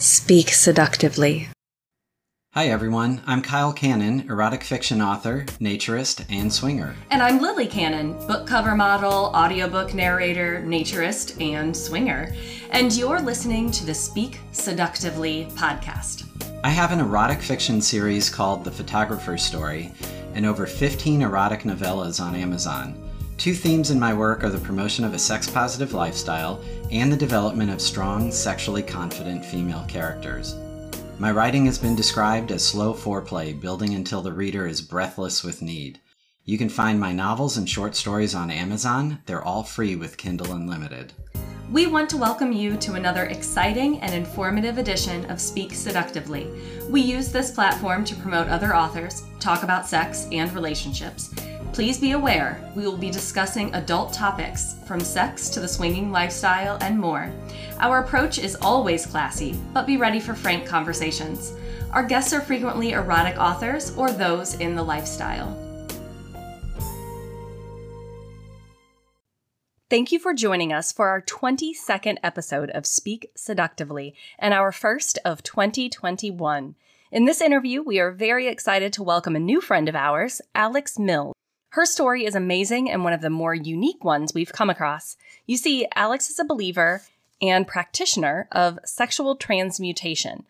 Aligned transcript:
Speak 0.00 0.48
seductively. 0.48 1.48
Hi, 2.54 2.68
everyone. 2.68 3.20
I'm 3.26 3.42
Kyle 3.42 3.70
Cannon, 3.70 4.20
erotic 4.30 4.64
fiction 4.64 5.02
author, 5.02 5.44
naturist, 5.60 6.24
and 6.30 6.50
swinger. 6.50 6.94
And 7.10 7.22
I'm 7.22 7.38
Lily 7.38 7.66
Cannon, 7.66 8.14
book 8.26 8.46
cover 8.46 8.74
model, 8.74 9.26
audiobook 9.34 9.92
narrator, 9.92 10.64
naturist, 10.66 11.38
and 11.38 11.76
swinger. 11.76 12.34
And 12.70 12.90
you're 12.96 13.20
listening 13.20 13.70
to 13.72 13.84
the 13.84 13.92
Speak 13.92 14.40
Seductively 14.52 15.48
podcast. 15.50 16.24
I 16.64 16.70
have 16.70 16.92
an 16.92 17.00
erotic 17.00 17.42
fiction 17.42 17.82
series 17.82 18.30
called 18.30 18.64
The 18.64 18.70
Photographer's 18.70 19.42
Story 19.42 19.92
and 20.32 20.46
over 20.46 20.64
15 20.64 21.20
erotic 21.20 21.64
novellas 21.64 22.24
on 22.24 22.34
Amazon. 22.34 22.94
Two 23.40 23.54
themes 23.54 23.90
in 23.90 23.98
my 23.98 24.12
work 24.12 24.44
are 24.44 24.50
the 24.50 24.58
promotion 24.58 25.02
of 25.02 25.14
a 25.14 25.18
sex 25.18 25.48
positive 25.48 25.94
lifestyle 25.94 26.62
and 26.90 27.10
the 27.10 27.16
development 27.16 27.70
of 27.70 27.80
strong, 27.80 28.30
sexually 28.30 28.82
confident 28.82 29.42
female 29.42 29.82
characters. 29.88 30.56
My 31.18 31.30
writing 31.30 31.64
has 31.64 31.78
been 31.78 31.96
described 31.96 32.52
as 32.52 32.62
slow 32.62 32.92
foreplay, 32.92 33.58
building 33.58 33.94
until 33.94 34.20
the 34.20 34.30
reader 34.30 34.66
is 34.66 34.82
breathless 34.82 35.42
with 35.42 35.62
need. 35.62 36.00
You 36.44 36.58
can 36.58 36.68
find 36.68 37.00
my 37.00 37.14
novels 37.14 37.56
and 37.56 37.66
short 37.66 37.96
stories 37.96 38.34
on 38.34 38.50
Amazon. 38.50 39.20
They're 39.24 39.42
all 39.42 39.62
free 39.62 39.96
with 39.96 40.18
Kindle 40.18 40.52
Unlimited. 40.52 41.14
We 41.72 41.86
want 41.86 42.10
to 42.10 42.18
welcome 42.18 42.52
you 42.52 42.76
to 42.76 42.94
another 42.94 43.24
exciting 43.24 44.00
and 44.00 44.12
informative 44.12 44.76
edition 44.76 45.24
of 45.30 45.40
Speak 45.40 45.72
Seductively. 45.72 46.46
We 46.90 47.00
use 47.00 47.32
this 47.32 47.52
platform 47.52 48.04
to 48.04 48.14
promote 48.16 48.48
other 48.48 48.76
authors, 48.76 49.22
talk 49.38 49.62
about 49.62 49.86
sex 49.86 50.26
and 50.30 50.52
relationships, 50.52 51.32
Please 51.72 51.98
be 51.98 52.12
aware, 52.12 52.60
we 52.74 52.84
will 52.84 52.96
be 52.96 53.10
discussing 53.10 53.72
adult 53.74 54.12
topics 54.12 54.74
from 54.86 54.98
sex 54.98 55.48
to 55.50 55.60
the 55.60 55.68
swinging 55.68 56.10
lifestyle 56.10 56.76
and 56.80 56.98
more. 56.98 57.32
Our 57.78 58.00
approach 58.00 58.38
is 58.38 58.56
always 58.56 59.06
classy, 59.06 59.56
but 59.72 59.86
be 59.86 59.96
ready 59.96 60.18
for 60.18 60.34
frank 60.34 60.66
conversations. 60.66 61.54
Our 61.92 62.02
guests 62.02 62.32
are 62.32 62.40
frequently 62.40 62.90
erotic 62.90 63.38
authors 63.38 63.96
or 63.96 64.10
those 64.10 64.54
in 64.54 64.74
the 64.74 64.82
lifestyle. 64.82 65.56
Thank 69.88 70.12
you 70.12 70.18
for 70.18 70.34
joining 70.34 70.72
us 70.72 70.92
for 70.92 71.08
our 71.08 71.22
22nd 71.22 72.18
episode 72.22 72.70
of 72.70 72.86
Speak 72.86 73.30
Seductively 73.36 74.14
and 74.38 74.52
our 74.52 74.72
first 74.72 75.18
of 75.24 75.42
2021. 75.44 76.74
In 77.12 77.24
this 77.24 77.40
interview, 77.40 77.82
we 77.82 77.98
are 77.98 78.12
very 78.12 78.46
excited 78.48 78.92
to 78.92 79.02
welcome 79.02 79.34
a 79.34 79.40
new 79.40 79.60
friend 79.60 79.88
of 79.88 79.96
ours, 79.96 80.40
Alex 80.54 80.98
Mills. 80.98 81.34
Her 81.70 81.86
story 81.86 82.24
is 82.24 82.34
amazing 82.34 82.90
and 82.90 83.04
one 83.04 83.12
of 83.12 83.20
the 83.20 83.30
more 83.30 83.54
unique 83.54 84.02
ones 84.02 84.34
we've 84.34 84.52
come 84.52 84.70
across. 84.70 85.16
You 85.46 85.56
see, 85.56 85.86
Alex 85.94 86.28
is 86.28 86.40
a 86.40 86.44
believer 86.44 87.02
and 87.40 87.66
practitioner 87.66 88.48
of 88.50 88.80
sexual 88.84 89.36
transmutation. 89.36 90.44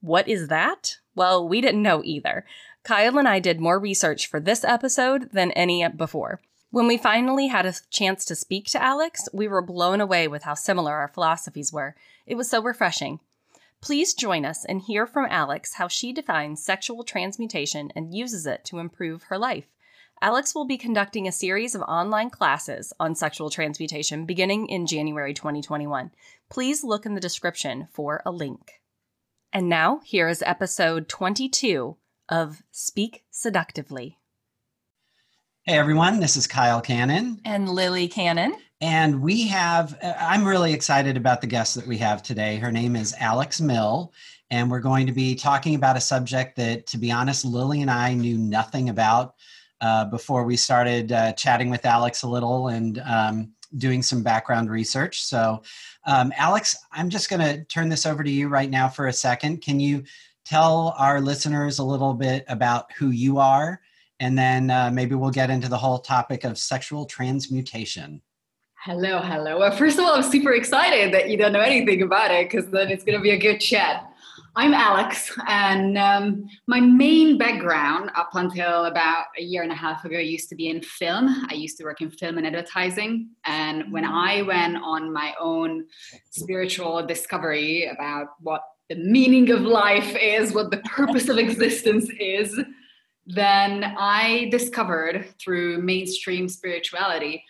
What 0.00 0.26
is 0.26 0.48
that? 0.48 0.96
Well, 1.14 1.46
we 1.46 1.60
didn't 1.60 1.82
know 1.82 2.02
either. 2.04 2.46
Kyle 2.84 3.18
and 3.18 3.28
I 3.28 3.38
did 3.38 3.60
more 3.60 3.78
research 3.78 4.26
for 4.26 4.40
this 4.40 4.64
episode 4.64 5.30
than 5.32 5.52
any 5.52 5.86
before. 5.88 6.40
When 6.70 6.86
we 6.86 6.96
finally 6.96 7.48
had 7.48 7.66
a 7.66 7.74
chance 7.90 8.24
to 8.24 8.34
speak 8.34 8.64
to 8.68 8.82
Alex, 8.82 9.28
we 9.30 9.46
were 9.46 9.60
blown 9.60 10.00
away 10.00 10.26
with 10.26 10.44
how 10.44 10.54
similar 10.54 10.94
our 10.94 11.08
philosophies 11.08 11.70
were. 11.70 11.94
It 12.26 12.36
was 12.36 12.48
so 12.48 12.62
refreshing. 12.62 13.20
Please 13.82 14.14
join 14.14 14.46
us 14.46 14.64
and 14.64 14.80
hear 14.80 15.06
from 15.06 15.26
Alex 15.28 15.74
how 15.74 15.86
she 15.88 16.14
defines 16.14 16.64
sexual 16.64 17.04
transmutation 17.04 17.92
and 17.94 18.14
uses 18.14 18.46
it 18.46 18.64
to 18.64 18.78
improve 18.78 19.24
her 19.24 19.36
life. 19.36 19.66
Alex 20.22 20.54
will 20.54 20.64
be 20.64 20.78
conducting 20.78 21.26
a 21.26 21.32
series 21.32 21.74
of 21.74 21.82
online 21.82 22.30
classes 22.30 22.92
on 23.00 23.12
sexual 23.12 23.50
transmutation 23.50 24.24
beginning 24.24 24.68
in 24.68 24.86
January 24.86 25.34
2021. 25.34 26.12
Please 26.48 26.84
look 26.84 27.04
in 27.04 27.16
the 27.16 27.20
description 27.20 27.88
for 27.90 28.22
a 28.24 28.30
link. 28.30 28.80
And 29.52 29.68
now, 29.68 30.00
here 30.04 30.28
is 30.28 30.40
episode 30.46 31.08
22 31.08 31.96
of 32.28 32.62
Speak 32.70 33.24
Seductively. 33.32 34.16
Hey 35.64 35.76
everyone, 35.76 36.20
this 36.20 36.36
is 36.36 36.46
Kyle 36.46 36.80
Cannon. 36.80 37.40
And 37.44 37.68
Lily 37.68 38.06
Cannon. 38.06 38.54
And 38.80 39.22
we 39.22 39.48
have, 39.48 39.98
uh, 40.04 40.14
I'm 40.20 40.46
really 40.46 40.72
excited 40.72 41.16
about 41.16 41.40
the 41.40 41.48
guest 41.48 41.74
that 41.74 41.86
we 41.88 41.98
have 41.98 42.22
today. 42.22 42.58
Her 42.58 42.70
name 42.70 42.94
is 42.94 43.12
Alex 43.18 43.60
Mill, 43.60 44.12
and 44.52 44.70
we're 44.70 44.78
going 44.78 45.08
to 45.08 45.12
be 45.12 45.34
talking 45.34 45.74
about 45.74 45.96
a 45.96 46.00
subject 46.00 46.54
that, 46.58 46.86
to 46.86 46.98
be 46.98 47.10
honest, 47.10 47.44
Lily 47.44 47.82
and 47.82 47.90
I 47.90 48.14
knew 48.14 48.38
nothing 48.38 48.88
about 48.88 49.34
uh, 49.82 50.06
before 50.06 50.44
we 50.44 50.56
started 50.56 51.12
uh, 51.12 51.32
chatting 51.32 51.68
with 51.68 51.84
Alex 51.84 52.22
a 52.22 52.28
little 52.28 52.68
and 52.68 53.02
um, 53.04 53.52
doing 53.76 54.02
some 54.02 54.22
background 54.22 54.70
research. 54.70 55.22
So, 55.22 55.62
um, 56.06 56.32
Alex, 56.36 56.76
I'm 56.92 57.10
just 57.10 57.28
going 57.28 57.40
to 57.40 57.64
turn 57.64 57.88
this 57.88 58.06
over 58.06 58.22
to 58.22 58.30
you 58.30 58.48
right 58.48 58.70
now 58.70 58.88
for 58.88 59.08
a 59.08 59.12
second. 59.12 59.60
Can 59.60 59.80
you 59.80 60.04
tell 60.44 60.94
our 60.98 61.20
listeners 61.20 61.80
a 61.80 61.84
little 61.84 62.14
bit 62.14 62.44
about 62.48 62.92
who 62.92 63.10
you 63.10 63.38
are? 63.38 63.80
And 64.20 64.38
then 64.38 64.70
uh, 64.70 64.90
maybe 64.92 65.16
we'll 65.16 65.30
get 65.30 65.50
into 65.50 65.68
the 65.68 65.78
whole 65.78 65.98
topic 65.98 66.44
of 66.44 66.58
sexual 66.58 67.04
transmutation. 67.04 68.22
Hello, 68.84 69.20
hello. 69.20 69.58
Well, 69.58 69.76
first 69.76 69.98
of 69.98 70.04
all, 70.04 70.14
I'm 70.14 70.22
super 70.22 70.52
excited 70.52 71.12
that 71.14 71.28
you 71.28 71.36
don't 71.36 71.52
know 71.52 71.60
anything 71.60 72.02
about 72.02 72.30
it 72.30 72.48
because 72.48 72.68
then 72.70 72.88
it's 72.88 73.04
going 73.04 73.18
to 73.18 73.22
be 73.22 73.30
a 73.30 73.38
good 73.38 73.58
chat. 73.58 74.11
I'm 74.54 74.74
Alex, 74.74 75.32
and 75.48 75.96
um, 75.96 76.44
my 76.66 76.78
main 76.78 77.38
background 77.38 78.10
up 78.14 78.28
until 78.34 78.84
about 78.84 79.24
a 79.38 79.42
year 79.42 79.62
and 79.62 79.72
a 79.72 79.74
half 79.74 80.04
ago 80.04 80.18
used 80.18 80.50
to 80.50 80.54
be 80.54 80.68
in 80.68 80.82
film. 80.82 81.46
I 81.48 81.54
used 81.54 81.78
to 81.78 81.84
work 81.84 82.02
in 82.02 82.10
film 82.10 82.36
and 82.36 82.46
advertising. 82.46 83.30
And 83.46 83.90
when 83.90 84.04
I 84.04 84.42
went 84.42 84.76
on 84.76 85.10
my 85.10 85.32
own 85.40 85.86
spiritual 86.28 87.06
discovery 87.06 87.86
about 87.86 88.26
what 88.40 88.60
the 88.90 88.96
meaning 88.96 89.50
of 89.50 89.62
life 89.62 90.14
is, 90.20 90.52
what 90.52 90.70
the 90.70 90.82
purpose 90.84 91.30
of 91.30 91.38
existence 91.38 92.10
is, 92.20 92.60
then 93.24 93.84
I 93.96 94.48
discovered 94.50 95.32
through 95.42 95.80
mainstream 95.80 96.46
spirituality 96.46 97.42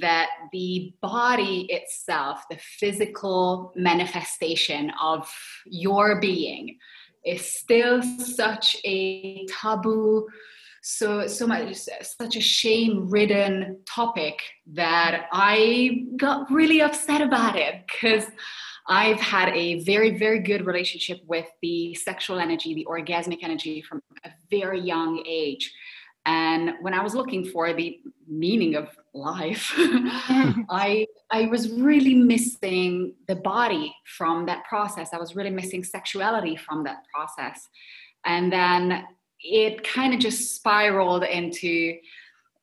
that 0.00 0.28
the 0.52 0.94
body 1.02 1.66
itself, 1.68 2.44
the 2.48 2.58
physical 2.58 3.72
manifestation 3.74 4.92
of 5.02 5.28
your 5.66 6.20
being, 6.20 6.78
is 7.24 7.44
still 7.44 8.02
such 8.02 8.76
a 8.84 9.44
taboo, 9.46 10.26
so 10.82 11.26
so 11.26 11.46
much 11.46 11.76
such 12.02 12.36
a 12.36 12.40
shame-ridden 12.40 13.80
topic 13.84 14.40
that 14.72 15.26
I 15.30 16.06
got 16.16 16.50
really 16.50 16.80
upset 16.80 17.20
about 17.20 17.56
it 17.56 17.82
because 17.86 18.24
I've 18.86 19.20
had 19.20 19.50
a 19.50 19.84
very, 19.84 20.18
very 20.18 20.40
good 20.40 20.64
relationship 20.64 21.20
with 21.26 21.46
the 21.60 21.94
sexual 21.94 22.40
energy, 22.40 22.74
the 22.74 22.86
orgasmic 22.88 23.40
energy 23.42 23.82
from 23.82 24.00
a 24.24 24.30
very 24.50 24.80
young 24.80 25.22
age. 25.28 25.72
And 26.24 26.72
when 26.80 26.94
I 26.94 27.02
was 27.02 27.14
looking 27.14 27.44
for 27.44 27.72
the 27.72 28.00
meaning 28.26 28.74
of 28.74 28.88
life, 29.14 29.72
I 29.78 31.06
I 31.30 31.46
was 31.46 31.70
really 31.72 32.14
missing 32.14 33.14
the 33.28 33.36
body 33.36 33.94
from 34.16 34.46
that 34.46 34.64
process. 34.64 35.10
I 35.12 35.18
was 35.18 35.36
really 35.36 35.50
missing 35.50 35.84
sexuality 35.84 36.56
from 36.56 36.84
that 36.84 37.04
process. 37.12 37.68
And 38.24 38.52
then 38.52 39.04
it 39.40 39.82
kind 39.84 40.12
of 40.12 40.20
just 40.20 40.54
spiraled 40.54 41.24
into 41.24 41.96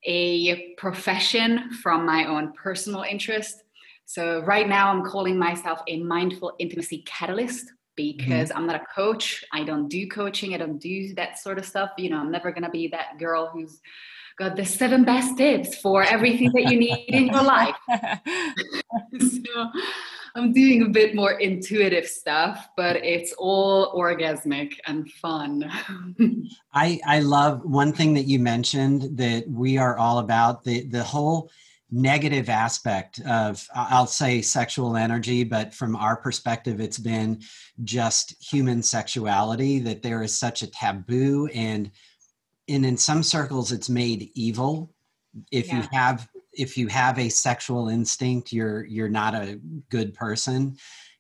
a 0.04 0.74
profession 0.76 1.72
from 1.72 2.06
my 2.06 2.26
own 2.26 2.54
personal 2.54 3.02
interest. 3.02 3.64
So 4.06 4.42
right 4.42 4.70
now 4.70 4.90
I'm 4.90 5.04
calling 5.04 5.38
myself 5.38 5.82
a 5.88 6.02
mindful 6.02 6.54
intimacy 6.60 7.04
catalyst 7.06 7.74
because 7.96 8.50
mm-hmm. 8.50 8.58
I'm 8.58 8.68
not 8.68 8.82
a 8.82 8.86
coach. 8.96 9.44
I 9.52 9.64
don't 9.64 9.90
do 9.90 10.08
coaching. 10.08 10.54
I 10.54 10.58
don't 10.58 10.78
do 10.78 11.14
that 11.16 11.40
sort 11.40 11.58
of 11.58 11.66
stuff. 11.66 11.90
You 11.98 12.12
know, 12.12 12.18
I'm 12.18 12.32
never 12.32 12.52
going 12.52 12.64
to 12.64 12.70
be 12.70 12.88
that 12.90 13.18
girl 13.20 13.50
who's 13.52 13.82
got 14.38 14.56
the 14.56 14.66
seven 14.66 15.04
best 15.04 15.38
tips 15.38 15.76
for 15.76 16.04
everything 16.04 16.52
that 16.54 16.72
you 16.72 16.80
need 16.80 17.06
in 17.08 17.28
your 17.28 17.44
life. 17.44 17.76
so 19.20 19.72
I'm 20.36 20.54
doing 20.54 20.84
a 20.84 20.90
bit 20.90 21.16
more 21.16 21.32
intuitive 21.32 22.08
stuff, 22.08 22.70
but 22.78 22.98
it's 22.98 23.34
all 23.40 23.92
orgasmic 23.94 24.74
and 24.86 25.12
fun. 25.14 25.70
I 26.74 27.00
I 27.06 27.20
love 27.22 27.64
one 27.64 27.92
thing 27.92 28.14
that 28.14 28.26
you 28.26 28.38
mentioned 28.38 29.18
that 29.18 29.50
we 29.50 29.78
are 29.80 29.98
all 29.98 30.20
about 30.20 30.64
the 30.64 30.84
the 30.84 31.04
whole 31.04 31.50
negative 31.90 32.50
aspect 32.50 33.22
of 33.22 33.66
i'll 33.74 34.06
say 34.06 34.42
sexual 34.42 34.98
energy 34.98 35.46
but 35.46 35.74
from 35.74 35.96
our 35.96 36.18
perspective 36.18 36.82
it's 36.82 36.98
been 36.98 37.42
just 37.86 38.36
human 38.44 38.84
sexuality 38.84 39.80
that 39.80 40.04
there 40.04 40.22
is 40.22 40.38
such 40.38 40.62
a 40.62 40.68
taboo 40.68 41.48
and 41.54 41.90
and 42.68 42.86
in 42.86 42.98
some 42.98 43.24
circles 43.24 43.72
it's 43.72 43.90
made 43.90 44.32
evil 44.36 44.94
if 45.52 45.68
yeah. 45.68 45.78
you 45.78 45.88
have 45.92 46.28
if 46.54 46.78
you 46.78 46.88
have 46.88 47.20
a 47.20 47.30
sexual 47.30 47.90
instinct 47.90 48.52
you're 48.52 48.86
you're 48.86 49.10
not 49.10 49.36
a 49.36 49.60
good 49.90 50.14
person 50.14 50.76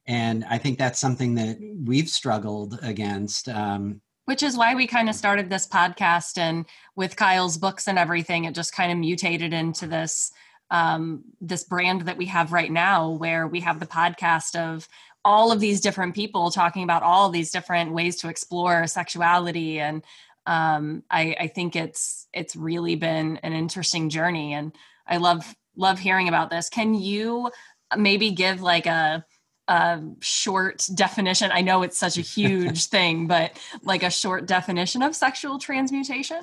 and 0.05 0.45
i 0.49 0.57
think 0.57 0.77
that's 0.77 0.99
something 0.99 1.35
that 1.35 1.57
we've 1.85 2.09
struggled 2.09 2.79
against 2.81 3.49
um, 3.49 4.01
which 4.25 4.43
is 4.43 4.57
why 4.57 4.75
we 4.75 4.87
kind 4.87 5.09
of 5.09 5.15
started 5.15 5.49
this 5.49 5.67
podcast 5.67 6.37
and 6.37 6.65
with 6.95 7.15
kyle's 7.15 7.57
books 7.57 7.87
and 7.87 7.97
everything 7.97 8.45
it 8.45 8.55
just 8.55 8.73
kind 8.73 8.91
of 8.91 8.97
mutated 8.97 9.53
into 9.53 9.87
this 9.87 10.31
um, 10.69 11.23
this 11.39 11.63
brand 11.63 12.01
that 12.01 12.17
we 12.17 12.25
have 12.25 12.51
right 12.51 12.71
now 12.71 13.11
where 13.11 13.47
we 13.47 13.61
have 13.61 13.79
the 13.79 13.85
podcast 13.85 14.59
of 14.59 14.87
all 15.23 15.51
of 15.51 15.59
these 15.59 15.81
different 15.81 16.15
people 16.15 16.51
talking 16.51 16.83
about 16.83 17.03
all 17.03 17.29
these 17.29 17.51
different 17.51 17.91
ways 17.91 18.15
to 18.17 18.29
explore 18.29 18.87
sexuality 18.87 19.79
and 19.79 20.03
um, 20.47 21.03
I, 21.11 21.35
I 21.39 21.47
think 21.47 21.75
it's 21.75 22.27
it's 22.33 22.55
really 22.55 22.95
been 22.95 23.37
an 23.43 23.53
interesting 23.53 24.09
journey 24.09 24.53
and 24.53 24.73
i 25.05 25.17
love 25.17 25.55
love 25.77 25.99
hearing 25.99 26.27
about 26.27 26.49
this. 26.49 26.69
Can 26.69 26.93
you 26.93 27.51
maybe 27.95 28.31
give 28.31 28.61
like 28.61 28.87
a 28.87 29.23
a 29.69 30.01
short 30.21 30.87
definition? 30.93 31.51
I 31.51 31.61
know 31.61 31.83
it's 31.83 31.97
such 31.97 32.17
a 32.17 32.21
huge 32.35 32.85
thing 32.85 33.27
but 33.27 33.57
like 33.83 34.03
a 34.03 34.09
short 34.09 34.45
definition 34.45 35.01
of 35.01 35.15
sexual 35.15 35.59
transmutation 35.59 36.41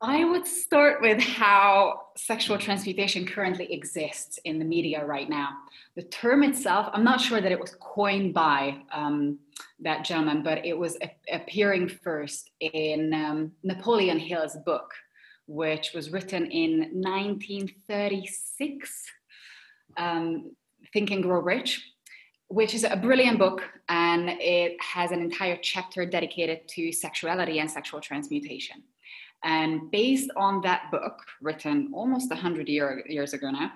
I 0.00 0.24
would 0.24 0.46
start 0.46 1.02
with 1.02 1.20
how 1.20 2.02
sexual 2.16 2.56
transmutation 2.56 3.26
currently 3.26 3.72
exists 3.72 4.38
in 4.44 4.60
the 4.60 4.64
media 4.64 5.04
right 5.04 5.28
now. 5.28 5.48
The 5.96 6.04
term 6.04 6.44
itself, 6.44 6.88
I'm 6.92 7.02
not 7.02 7.20
sure 7.20 7.40
that 7.40 7.50
it 7.50 7.58
was 7.58 7.74
coined 7.80 8.32
by 8.32 8.76
um, 8.92 9.40
that 9.80 10.04
gentleman, 10.04 10.44
but 10.44 10.64
it 10.64 10.78
was 10.78 10.96
a- 11.02 11.34
appearing 11.34 11.88
first 11.88 12.52
in 12.60 13.12
um, 13.12 13.50
Napoleon 13.64 14.20
Hill's 14.20 14.56
book, 14.64 14.92
which 15.48 15.90
was 15.92 16.10
written 16.10 16.46
in 16.46 16.90
1936, 16.92 19.04
um, 19.96 20.52
Think 20.92 21.10
and 21.10 21.24
Grow 21.24 21.40
Rich, 21.40 21.90
which 22.46 22.72
is 22.72 22.84
a 22.84 22.96
brilliant 22.96 23.40
book. 23.40 23.64
And 23.88 24.28
it 24.28 24.80
has 24.80 25.10
an 25.10 25.20
entire 25.20 25.58
chapter 25.60 26.06
dedicated 26.06 26.68
to 26.68 26.92
sexuality 26.92 27.58
and 27.58 27.68
sexual 27.68 28.00
transmutation. 28.00 28.84
And 29.44 29.90
based 29.90 30.30
on 30.36 30.60
that 30.62 30.90
book, 30.90 31.20
written 31.40 31.90
almost 31.94 32.30
100 32.30 32.68
year, 32.68 33.04
years 33.06 33.32
ago 33.32 33.50
now, 33.50 33.72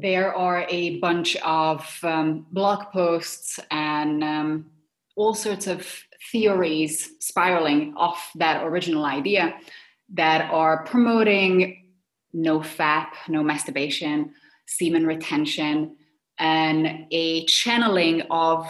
there 0.00 0.34
are 0.34 0.66
a 0.68 0.98
bunch 0.98 1.36
of 1.36 1.98
um, 2.02 2.46
blog 2.50 2.90
posts 2.92 3.60
and 3.70 4.24
um, 4.24 4.66
all 5.14 5.34
sorts 5.34 5.66
of 5.66 5.86
theories 6.32 7.12
spiraling 7.20 7.94
off 7.96 8.30
that 8.34 8.64
original 8.64 9.04
idea 9.04 9.54
that 10.14 10.50
are 10.52 10.84
promoting 10.84 11.84
NoFap, 12.34 13.08
no 13.28 13.42
masturbation, 13.42 14.34
semen 14.66 15.06
retention, 15.06 15.96
and 16.38 17.06
a 17.10 17.44
channeling 17.46 18.22
of 18.30 18.66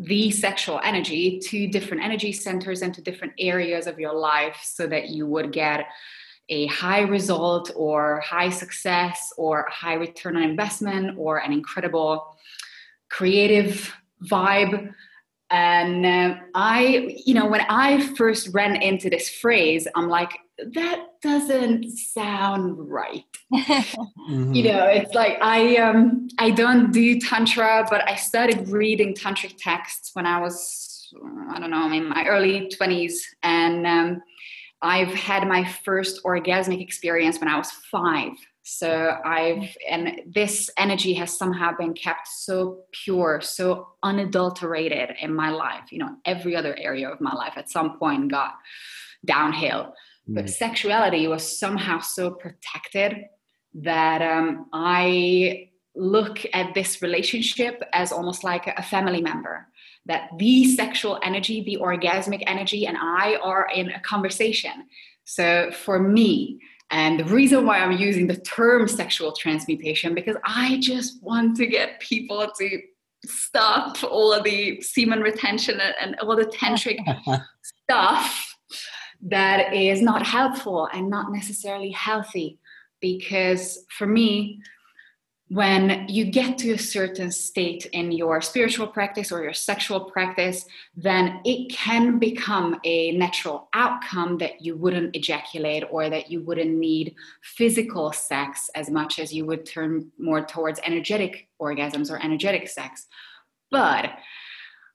the 0.00 0.30
sexual 0.30 0.80
energy 0.84 1.40
to 1.40 1.66
different 1.66 2.02
energy 2.02 2.32
centers 2.32 2.82
and 2.82 2.94
to 2.94 3.02
different 3.02 3.32
areas 3.38 3.86
of 3.86 3.98
your 3.98 4.14
life 4.14 4.60
so 4.62 4.86
that 4.86 5.08
you 5.08 5.26
would 5.26 5.52
get 5.52 5.86
a 6.48 6.66
high 6.66 7.00
result 7.00 7.70
or 7.74 8.20
high 8.20 8.48
success 8.48 9.32
or 9.36 9.66
high 9.68 9.94
return 9.94 10.36
on 10.36 10.42
investment 10.42 11.18
or 11.18 11.38
an 11.38 11.52
incredible 11.52 12.36
creative 13.10 13.92
vibe. 14.24 14.92
And 15.50 16.04
uh, 16.04 16.36
i 16.54 17.16
you 17.24 17.32
know 17.32 17.46
when 17.46 17.62
i 17.70 18.06
first 18.16 18.50
ran 18.52 18.76
into 18.82 19.08
this 19.08 19.30
phrase 19.30 19.88
i'm 19.94 20.06
like 20.06 20.32
that 20.74 21.06
doesn't 21.22 21.90
sound 21.90 22.78
right. 22.78 23.24
Mm-hmm. 24.28 24.52
you 24.52 24.64
know 24.64 24.84
it's 24.84 25.14
like 25.14 25.38
i 25.40 25.76
um 25.76 26.28
i 26.38 26.50
don't 26.50 26.92
do 26.92 27.18
tantra 27.18 27.86
but 27.88 28.06
i 28.06 28.14
started 28.14 28.68
reading 28.68 29.14
tantric 29.14 29.54
texts 29.56 30.10
when 30.12 30.26
i 30.26 30.38
was 30.38 31.10
i 31.50 31.58
don't 31.58 31.70
know 31.70 31.90
in 31.90 32.10
my 32.10 32.26
early 32.26 32.70
20s 32.78 33.14
and 33.42 33.86
um, 33.86 34.22
i've 34.82 35.14
had 35.14 35.48
my 35.48 35.64
first 35.64 36.22
orgasmic 36.24 36.82
experience 36.82 37.40
when 37.40 37.48
i 37.48 37.56
was 37.56 37.70
five. 37.90 38.32
So 38.64 39.16
i've 39.24 39.74
and 39.88 40.20
this 40.26 40.68
energy 40.76 41.14
has 41.14 41.34
somehow 41.34 41.74
been 41.74 41.94
kept 41.94 42.28
so 42.28 42.80
pure 42.92 43.40
so 43.40 43.88
unadulterated 44.02 45.16
in 45.22 45.34
my 45.34 45.48
life 45.48 45.90
you 45.90 46.00
know 46.00 46.16
every 46.26 46.54
other 46.54 46.76
area 46.76 47.08
of 47.08 47.18
my 47.22 47.32
life 47.32 47.54
at 47.56 47.70
some 47.70 47.98
point 47.98 48.30
got 48.30 48.56
downhill 49.24 49.94
but 50.28 50.44
mm. 50.44 50.50
sexuality 50.50 51.26
was 51.26 51.58
somehow 51.58 52.00
so 52.00 52.30
protected 52.30 53.24
that 53.74 54.20
um, 54.22 54.66
I 54.72 55.70
look 55.96 56.44
at 56.52 56.74
this 56.74 57.02
relationship 57.02 57.82
as 57.92 58.12
almost 58.12 58.44
like 58.44 58.66
a 58.66 58.82
family 58.82 59.22
member. 59.22 59.66
That 60.06 60.30
the 60.38 60.64
sexual 60.74 61.18
energy, 61.22 61.62
the 61.62 61.78
orgasmic 61.82 62.42
energy, 62.46 62.86
and 62.86 62.96
I 62.96 63.36
are 63.42 63.68
in 63.74 63.90
a 63.90 64.00
conversation. 64.00 64.86
So 65.24 65.70
for 65.70 65.98
me, 65.98 66.60
and 66.90 67.20
the 67.20 67.24
reason 67.24 67.66
why 67.66 67.78
I'm 67.78 67.92
using 67.92 68.26
the 68.26 68.36
term 68.36 68.88
sexual 68.88 69.32
transmutation, 69.32 70.14
because 70.14 70.36
I 70.44 70.78
just 70.80 71.22
want 71.22 71.56
to 71.58 71.66
get 71.66 72.00
people 72.00 72.50
to 72.58 72.80
stop 73.26 74.02
all 74.04 74.32
of 74.32 74.44
the 74.44 74.80
semen 74.80 75.20
retention 75.20 75.80
and 76.00 76.16
all 76.20 76.36
the 76.36 76.46
tantric 76.46 76.98
stuff 77.62 78.47
that 79.22 79.74
is 79.74 80.00
not 80.00 80.24
helpful 80.24 80.88
and 80.92 81.10
not 81.10 81.32
necessarily 81.32 81.90
healthy. 81.90 82.58
Because 83.00 83.84
for 83.88 84.06
me, 84.06 84.60
when 85.50 86.06
you 86.08 86.26
get 86.26 86.58
to 86.58 86.72
a 86.72 86.78
certain 86.78 87.30
state 87.30 87.86
in 87.86 88.12
your 88.12 88.42
spiritual 88.42 88.86
practice 88.86 89.32
or 89.32 89.42
your 89.42 89.54
sexual 89.54 90.00
practice, 90.00 90.66
then 90.94 91.40
it 91.44 91.72
can 91.72 92.18
become 92.18 92.78
a 92.84 93.12
natural 93.12 93.68
outcome 93.72 94.36
that 94.38 94.60
you 94.60 94.76
wouldn't 94.76 95.16
ejaculate 95.16 95.84
or 95.90 96.10
that 96.10 96.30
you 96.30 96.42
wouldn't 96.42 96.76
need 96.76 97.14
physical 97.42 98.12
sex 98.12 98.68
as 98.74 98.90
much 98.90 99.18
as 99.18 99.32
you 99.32 99.46
would 99.46 99.64
turn 99.64 100.10
more 100.18 100.44
towards 100.44 100.80
energetic 100.84 101.48
orgasms 101.60 102.10
or 102.10 102.22
energetic 102.22 102.68
sex. 102.68 103.06
But 103.70 104.10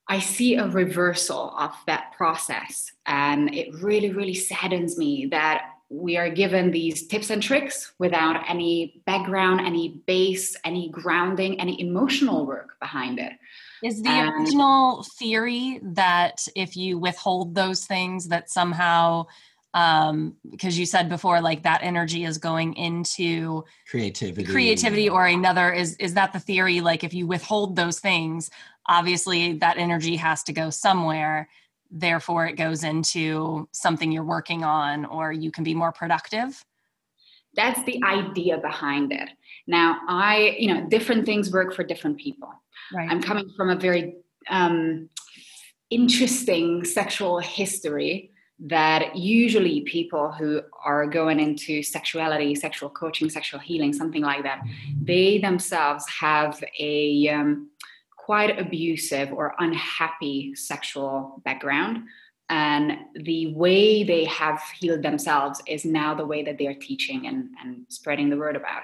I 0.07 0.19
see 0.19 0.55
a 0.55 0.67
reversal 0.67 1.55
of 1.57 1.71
that 1.87 2.13
process. 2.17 2.91
And 3.05 3.53
it 3.53 3.73
really, 3.81 4.11
really 4.11 4.33
saddens 4.33 4.97
me 4.97 5.27
that 5.27 5.69
we 5.89 6.17
are 6.17 6.29
given 6.29 6.71
these 6.71 7.07
tips 7.07 7.29
and 7.29 7.41
tricks 7.41 7.93
without 7.99 8.49
any 8.49 9.01
background, 9.05 9.61
any 9.61 10.01
base, 10.07 10.55
any 10.65 10.89
grounding, 10.89 11.59
any 11.59 11.79
emotional 11.79 12.45
work 12.45 12.79
behind 12.79 13.19
it. 13.19 13.33
Is 13.83 14.01
the 14.01 14.09
and 14.09 14.33
original 14.33 15.05
theory 15.19 15.79
that 15.83 16.47
if 16.55 16.75
you 16.75 16.97
withhold 16.97 17.53
those 17.53 17.85
things, 17.85 18.29
that 18.29 18.49
somehow, 18.49 19.27
um, 19.73 20.35
because 20.49 20.79
you 20.79 20.85
said 20.85 21.09
before, 21.09 21.41
like 21.41 21.63
that 21.63 21.81
energy 21.83 22.23
is 22.23 22.37
going 22.37 22.73
into 22.75 23.65
creativity, 23.87 24.49
creativity, 24.49 25.09
or 25.09 25.27
another 25.27 25.71
is 25.71 25.95
is 25.97 26.13
that 26.13 26.33
the 26.33 26.39
theory? 26.39 26.79
Like 26.79 27.03
if 27.03 27.13
you 27.13 27.27
withhold 27.27 27.75
those 27.75 27.99
things, 27.99 28.49
obviously 28.87 29.53
that 29.53 29.77
energy 29.77 30.15
has 30.15 30.43
to 30.43 30.53
go 30.53 30.69
somewhere. 30.69 31.49
Therefore 31.91 32.47
it 32.47 32.53
goes 32.53 32.83
into 32.83 33.67
something 33.71 34.11
you're 34.11 34.23
working 34.23 34.63
on 34.63 35.05
or 35.05 35.31
you 35.31 35.51
can 35.51 35.63
be 35.63 35.73
more 35.73 35.91
productive. 35.91 36.63
That's 37.55 37.83
the 37.83 38.01
idea 38.03 38.57
behind 38.57 39.11
it. 39.11 39.29
Now 39.67 39.99
i 40.07 40.55
you 40.57 40.73
know 40.73 40.87
different 40.89 41.25
things 41.25 41.51
work 41.51 41.73
for 41.73 41.83
different 41.83 42.17
people. 42.17 42.49
Right. 42.93 43.09
i'm 43.09 43.21
coming 43.21 43.49
from 43.55 43.69
a 43.69 43.75
very 43.75 44.15
um, 44.49 45.09
interesting 45.89 46.83
sexual 46.83 47.39
history 47.39 48.31
that 48.59 49.15
usually 49.15 49.81
people 49.81 50.31
who 50.31 50.61
are 50.85 51.05
going 51.05 51.39
into 51.39 51.83
sexuality, 51.83 52.55
sexual 52.55 52.89
coaching, 52.89 53.29
sexual 53.29 53.59
healing, 53.59 53.91
something 53.91 54.21
like 54.21 54.43
that, 54.43 54.61
they 55.01 55.37
themselves 55.39 56.05
have 56.07 56.63
a 56.79 57.27
um, 57.29 57.69
quite 58.25 58.59
abusive 58.59 59.31
or 59.31 59.55
unhappy 59.59 60.55
sexual 60.55 61.41
background. 61.43 62.03
And 62.49 62.97
the 63.15 63.53
way 63.55 64.03
they 64.03 64.25
have 64.25 64.61
healed 64.79 65.01
themselves 65.01 65.61
is 65.67 65.85
now 65.85 66.13
the 66.13 66.25
way 66.25 66.43
that 66.43 66.57
they're 66.57 66.75
teaching 66.75 67.27
and, 67.27 67.49
and 67.61 67.85
spreading 67.89 68.29
the 68.29 68.37
word 68.37 68.55
about. 68.55 68.83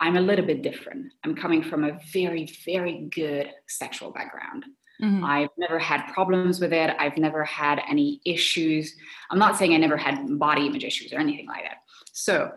I'm 0.00 0.16
a 0.16 0.20
little 0.20 0.46
bit 0.46 0.62
different. 0.62 1.12
I'm 1.24 1.34
coming 1.34 1.62
from 1.62 1.84
a 1.84 1.98
very, 2.12 2.48
very 2.64 3.08
good 3.12 3.50
sexual 3.66 4.10
background. 4.12 4.64
Mm-hmm. 5.02 5.24
I've 5.24 5.50
never 5.56 5.78
had 5.78 6.06
problems 6.12 6.60
with 6.60 6.72
it. 6.72 6.94
I've 6.98 7.16
never 7.16 7.44
had 7.44 7.80
any 7.88 8.20
issues. 8.24 8.94
I'm 9.30 9.38
not 9.38 9.56
saying 9.56 9.74
I 9.74 9.78
never 9.78 9.96
had 9.96 10.38
body 10.38 10.66
image 10.66 10.84
issues 10.84 11.12
or 11.12 11.18
anything 11.18 11.46
like 11.46 11.64
that. 11.64 11.78
So 12.12 12.50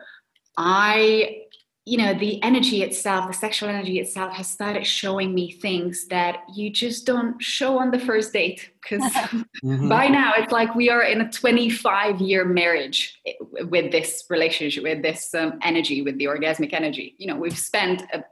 I 0.57 1.43
you 1.85 1.97
know 1.97 2.13
the 2.13 2.41
energy 2.43 2.83
itself 2.83 3.27
the 3.27 3.33
sexual 3.33 3.67
energy 3.67 3.99
itself 3.99 4.31
has 4.33 4.47
started 4.47 4.85
showing 4.85 5.33
me 5.33 5.51
things 5.51 6.05
that 6.07 6.43
you 6.53 6.69
just 6.69 7.05
don't 7.05 7.41
show 7.41 7.79
on 7.79 7.89
the 7.89 7.99
first 7.99 8.33
date 8.33 8.71
because 8.81 9.01
mm-hmm. 9.63 9.89
by 9.89 10.07
now 10.07 10.33
it's 10.37 10.51
like 10.51 10.75
we 10.75 10.89
are 10.89 11.01
in 11.01 11.21
a 11.21 11.31
25 11.31 12.21
year 12.21 12.45
marriage 12.45 13.19
with 13.63 13.91
this 13.91 14.25
relationship 14.29 14.83
with 14.83 15.01
this 15.01 15.33
um, 15.33 15.57
energy 15.63 16.01
with 16.03 16.17
the 16.19 16.25
orgasmic 16.25 16.71
energy 16.73 17.15
you 17.17 17.25
know 17.25 17.35
we've 17.35 17.57
spent 17.57 18.03
a 18.13 18.23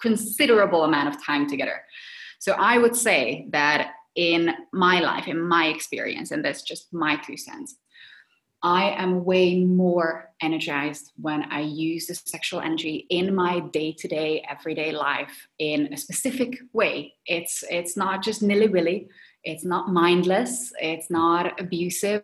considerable 0.00 0.84
amount 0.84 1.12
of 1.12 1.24
time 1.24 1.48
together 1.48 1.82
so 2.38 2.52
i 2.52 2.78
would 2.78 2.94
say 2.94 3.46
that 3.50 3.94
in 4.14 4.54
my 4.72 5.00
life 5.00 5.26
in 5.26 5.40
my 5.40 5.66
experience 5.66 6.30
and 6.30 6.44
that's 6.44 6.62
just 6.62 6.92
my 6.92 7.16
two 7.16 7.36
cents 7.36 7.76
I 8.62 8.90
am 8.90 9.24
way 9.24 9.64
more 9.64 10.30
energized 10.42 11.12
when 11.16 11.44
I 11.44 11.60
use 11.60 12.06
the 12.06 12.14
sexual 12.14 12.60
energy 12.60 13.06
in 13.08 13.34
my 13.34 13.60
day-to-day, 13.60 14.44
everyday 14.48 14.92
life 14.92 15.48
in 15.58 15.92
a 15.92 15.96
specific 15.96 16.58
way. 16.72 17.14
It's 17.24 17.64
it's 17.70 17.96
not 17.96 18.22
just 18.22 18.42
nilly-willy, 18.42 19.08
it's 19.44 19.64
not 19.64 19.88
mindless, 19.88 20.72
it's 20.80 21.10
not 21.10 21.58
abusive 21.60 22.22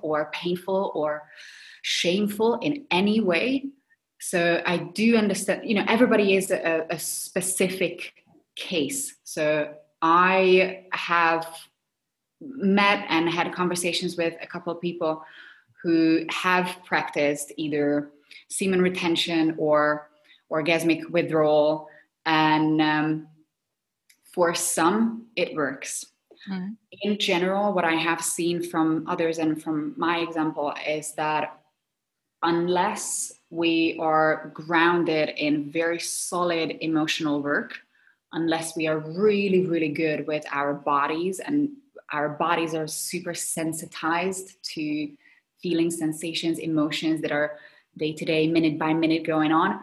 or 0.00 0.30
painful 0.32 0.92
or 0.94 1.28
shameful 1.82 2.58
in 2.62 2.86
any 2.90 3.20
way. 3.20 3.66
So 4.18 4.62
I 4.64 4.78
do 4.78 5.16
understand, 5.16 5.68
you 5.68 5.74
know, 5.74 5.84
everybody 5.86 6.36
is 6.36 6.50
a, 6.50 6.86
a 6.88 6.98
specific 6.98 8.14
case. 8.56 9.14
So 9.24 9.74
I 10.00 10.86
have 10.92 11.46
met 12.40 13.04
and 13.08 13.28
had 13.28 13.54
conversations 13.54 14.16
with 14.16 14.34
a 14.40 14.46
couple 14.46 14.72
of 14.72 14.80
people 14.80 15.22
who 15.82 16.24
have 16.30 16.76
practiced 16.84 17.52
either 17.56 18.10
semen 18.48 18.82
retention 18.82 19.54
or 19.58 20.08
orgasmic 20.50 21.08
withdrawal. 21.10 21.88
And 22.24 22.80
um, 22.80 23.28
for 24.32 24.54
some, 24.54 25.26
it 25.36 25.54
works. 25.54 26.06
Mm-hmm. 26.48 26.68
In 27.02 27.18
general, 27.18 27.72
what 27.72 27.84
I 27.84 27.94
have 27.94 28.22
seen 28.22 28.62
from 28.62 29.06
others 29.08 29.38
and 29.38 29.62
from 29.62 29.94
my 29.96 30.18
example 30.18 30.72
is 30.86 31.12
that 31.12 31.60
unless 32.42 33.32
we 33.50 33.96
are 34.00 34.50
grounded 34.54 35.30
in 35.36 35.70
very 35.70 35.98
solid 35.98 36.76
emotional 36.80 37.42
work, 37.42 37.78
unless 38.32 38.76
we 38.76 38.86
are 38.86 38.98
really, 38.98 39.66
really 39.66 39.88
good 39.88 40.26
with 40.26 40.44
our 40.52 40.74
bodies 40.74 41.40
and 41.40 41.70
our 42.12 42.28
bodies 42.28 42.74
are 42.74 42.86
super 42.86 43.34
sensitized 43.34 44.62
to 44.62 45.10
feelings, 45.62 45.98
sensations, 45.98 46.58
emotions 46.58 47.20
that 47.22 47.32
are 47.32 47.58
day 47.96 48.12
to 48.12 48.24
day, 48.24 48.46
minute 48.46 48.78
by 48.78 48.92
minute 48.92 49.24
going 49.24 49.52
on, 49.52 49.80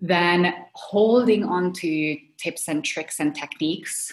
then 0.00 0.54
holding 0.74 1.44
on 1.44 1.72
to 1.72 2.16
tips 2.36 2.68
and 2.68 2.84
tricks 2.84 3.20
and 3.20 3.34
techniques 3.34 4.12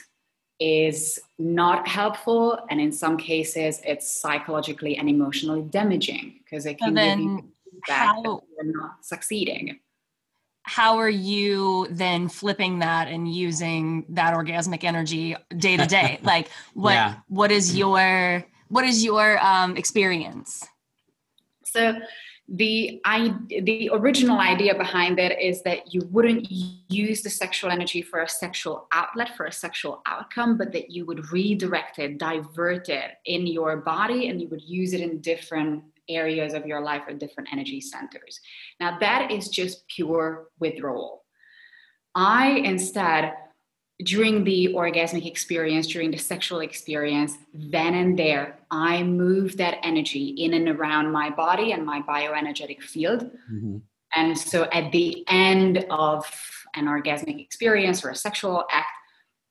is 0.59 1.19
not 1.37 1.87
helpful. 1.87 2.59
And 2.69 2.79
in 2.79 2.91
some 2.91 3.17
cases, 3.17 3.81
it's 3.85 4.11
psychologically 4.11 4.97
and 4.97 5.09
emotionally 5.09 5.61
damaging 5.61 6.39
because 6.43 6.65
it 6.65 6.79
can 6.79 6.95
give 6.95 7.19
you 7.19 7.53
that 7.87 8.15
you're 8.23 8.41
not 8.63 9.05
succeeding 9.05 9.79
how 10.65 10.97
are 10.97 11.09
you 11.09 11.87
then 11.91 12.27
flipping 12.27 12.79
that 12.79 13.07
and 13.07 13.31
using 13.31 14.03
that 14.09 14.33
orgasmic 14.33 14.83
energy 14.83 15.35
day 15.55 15.77
to 15.77 15.85
day 15.85 16.19
like 16.23 16.49
what 16.73 16.93
yeah. 16.93 17.15
what 17.27 17.51
is 17.51 17.77
your 17.77 18.43
what 18.69 18.85
is 18.85 19.03
your 19.03 19.43
um, 19.43 19.77
experience 19.77 20.65
so 21.63 21.95
the 22.47 23.01
I, 23.03 23.33
the 23.49 23.89
original 23.91 24.39
idea 24.39 24.75
behind 24.75 25.19
it 25.19 25.39
is 25.41 25.63
that 25.63 25.91
you 25.91 26.07
wouldn't 26.11 26.45
use 26.51 27.23
the 27.23 27.29
sexual 27.29 27.71
energy 27.71 28.03
for 28.03 28.21
a 28.21 28.29
sexual 28.29 28.87
outlet 28.91 29.35
for 29.35 29.47
a 29.47 29.51
sexual 29.51 30.03
outcome 30.05 30.55
but 30.57 30.71
that 30.73 30.91
you 30.91 31.05
would 31.05 31.31
redirect 31.31 31.97
it 31.97 32.19
divert 32.19 32.89
it 32.89 33.11
in 33.25 33.47
your 33.47 33.77
body 33.77 34.29
and 34.29 34.39
you 34.39 34.47
would 34.49 34.61
use 34.61 34.93
it 34.93 35.01
in 35.01 35.21
different 35.21 35.83
areas 36.09 36.53
of 36.53 36.65
your 36.65 36.81
life 36.81 37.03
or 37.07 37.13
different 37.13 37.49
energy 37.51 37.81
centers. 37.81 38.39
Now, 38.79 38.97
that 38.99 39.31
is 39.31 39.49
just 39.49 39.87
pure 39.87 40.47
withdrawal. 40.59 41.23
I 42.13 42.49
instead, 42.63 43.33
during 44.03 44.43
the 44.43 44.73
orgasmic 44.73 45.25
experience, 45.25 45.87
during 45.87 46.11
the 46.11 46.17
sexual 46.17 46.59
experience, 46.59 47.37
then 47.53 47.93
and 47.93 48.19
there, 48.19 48.57
I 48.69 49.03
move 49.03 49.57
that 49.57 49.77
energy 49.83 50.27
in 50.29 50.53
and 50.53 50.67
around 50.67 51.11
my 51.11 51.29
body 51.29 51.71
and 51.71 51.85
my 51.85 52.01
bioenergetic 52.01 52.81
field. 52.81 53.31
Mm-hmm. 53.51 53.77
And 54.15 54.37
so 54.37 54.65
at 54.65 54.91
the 54.91 55.25
end 55.29 55.85
of 55.89 56.25
an 56.75 56.85
orgasmic 56.85 57.41
experience 57.41 58.03
or 58.03 58.09
a 58.09 58.15
sexual 58.15 58.65
act, 58.71 58.89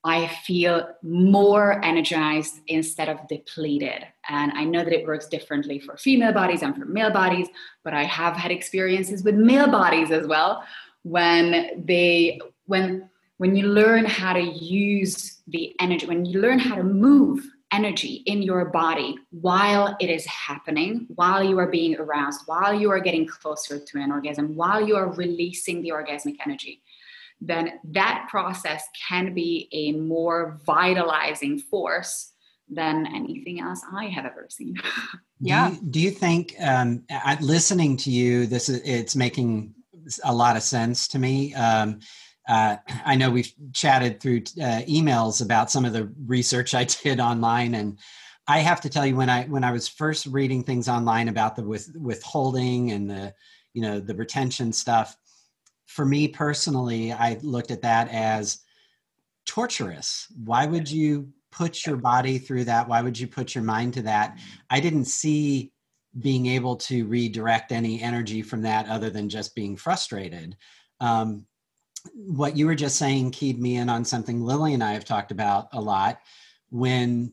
I 0.07 0.27
feel 0.27 0.87
more 1.03 1.83
energized 1.83 2.61
instead 2.67 3.09
of 3.09 3.27
depleted. 3.27 4.07
And 4.29 4.53
I 4.53 4.65
know 4.65 4.85
that 4.85 4.93
it 4.93 5.07
works 5.07 5.27
differently 5.27 5.79
for 5.79 5.97
female 5.97 6.33
bodies 6.33 6.63
and 6.63 6.77
for 6.77 6.85
male 6.85 7.11
bodies, 7.11 7.49
but 7.83 7.95
I 7.95 8.05
have 8.05 8.37
had 8.37 8.51
experiences 8.51 9.25
with 9.25 9.35
male 9.35 9.71
bodies 9.71 10.11
as 10.11 10.27
well 10.27 10.63
when 11.03 11.85
they 11.87 12.41
when 12.67 13.09
when 13.39 13.57
you 13.57 13.67
learn 13.67 14.05
how 14.05 14.33
to 14.33 14.41
use 14.41 15.43
the 15.49 15.75
energy, 15.81 16.07
when 16.07 16.25
you 16.25 16.41
learn 16.41 16.59
how 16.59 16.77
to 16.77 16.85
move 16.85 17.45
energy 17.73 18.23
in 18.27 18.41
your 18.41 18.67
body 18.67 19.17
while 19.31 19.97
it 20.01 20.09
is 20.09 20.25
happening, 20.27 21.07
while 21.15 21.43
you 21.43 21.59
are 21.59 21.67
being 21.67 21.97
aroused, 21.97 22.43
while 22.47 22.73
you 22.73 22.91
are 22.91 23.01
getting 23.01 23.27
closer 23.27 23.81
to 23.81 23.99
an 23.99 24.13
orgasm, 24.13 24.55
while 24.55 24.87
you 24.87 24.95
are 24.95 25.13
releasing 25.13 25.83
the 25.83 25.91
orgasmic 25.91 26.37
energy 26.45 26.83
then 27.47 27.73
that 27.85 28.27
process 28.31 28.85
can 29.09 29.35
be 29.35 29.69
a 29.73 29.93
more 29.93 30.59
vitalizing 30.65 31.59
force 31.59 32.33
than 32.71 33.07
anything 33.15 33.61
else 33.61 33.83
I 33.93 34.07
have 34.07 34.25
ever 34.25 34.47
seen. 34.49 34.77
yeah. 35.41 35.69
Do 35.69 35.75
you, 35.75 35.91
do 35.91 36.01
you 36.01 36.11
think 36.11 36.55
um, 36.61 37.05
listening 37.41 37.97
to 37.99 38.11
you, 38.11 38.47
this 38.47 38.69
is 38.69 38.81
it's 38.85 39.15
making 39.15 39.75
a 40.25 40.35
lot 40.35 40.57
of 40.57 40.63
sense 40.63 41.09
to 41.09 41.19
me. 41.19 41.55
Um, 41.55 42.01
uh, 42.49 42.77
I 43.05 43.17
know 43.17 43.31
we've 43.31 43.53
chatted 43.73 44.21
through 44.21 44.43
uh, 44.61 44.83
emails 44.89 45.43
about 45.43 45.71
some 45.71 45.85
of 45.85 45.93
the 45.93 46.13
research 46.27 46.75
I 46.75 46.85
did 46.85 47.21
online, 47.21 47.75
and 47.75 47.99
I 48.47 48.59
have 48.59 48.81
to 48.83 48.91
tell 48.91 49.07
you 49.07 49.17
when 49.17 49.31
I 49.31 49.45
when 49.45 49.65
I 49.65 49.73
was 49.73 49.89
first 49.89 50.27
reading 50.27 50.63
things 50.63 50.89
online 50.89 51.29
about 51.29 51.57
the 51.57 51.63
with 51.63 51.91
withholding 51.97 52.93
and 52.93 53.09
the 53.09 53.35
you 53.73 53.83
know 53.83 54.01
the 54.01 54.15
retention 54.15 54.73
stuff, 54.73 55.17
for 55.87 56.05
me 56.05 56.29
personally, 56.29 57.13
I 57.13 57.39
looked 57.43 57.71
at 57.71 57.83
that 57.83 58.09
as 58.11 58.59
torturous. 59.47 60.27
Why 60.45 60.67
would 60.67 60.91
you 60.91 61.29
put 61.51 61.87
your 61.87 61.97
body 61.97 62.39
through 62.39 62.65
that? 62.65 62.89
Why 62.89 63.01
would 63.01 63.19
you 63.19 63.29
put 63.29 63.55
your 63.55 63.65
mind 63.65 63.95
to 63.95 64.03
that? 64.03 64.39
I 64.71 64.81
didn't 64.81 65.05
see 65.07 65.73
being 66.19 66.47
able 66.47 66.77
to 66.77 67.07
redirect 67.07 67.73
any 67.73 68.01
energy 68.01 68.43
from 68.43 68.63
that 68.63 68.89
other 68.89 69.11
than 69.11 69.29
just 69.29 69.55
being 69.55 69.77
frustrated. 69.77 70.57
Um, 71.01 71.47
what 72.13 72.57
you 72.57 72.67
were 72.67 72.75
just 72.75 72.97
saying 72.97 73.31
keyed 73.31 73.61
me 73.61 73.77
in 73.77 73.89
on 73.89 74.05
something 74.05 74.43
Lily 74.43 74.75
and 74.75 74.85
I 74.85 74.93
have 74.93 75.05
talked 75.05 75.31
about 75.31 75.69
a 75.73 75.81
lot. 75.81 76.21
When 76.71 77.33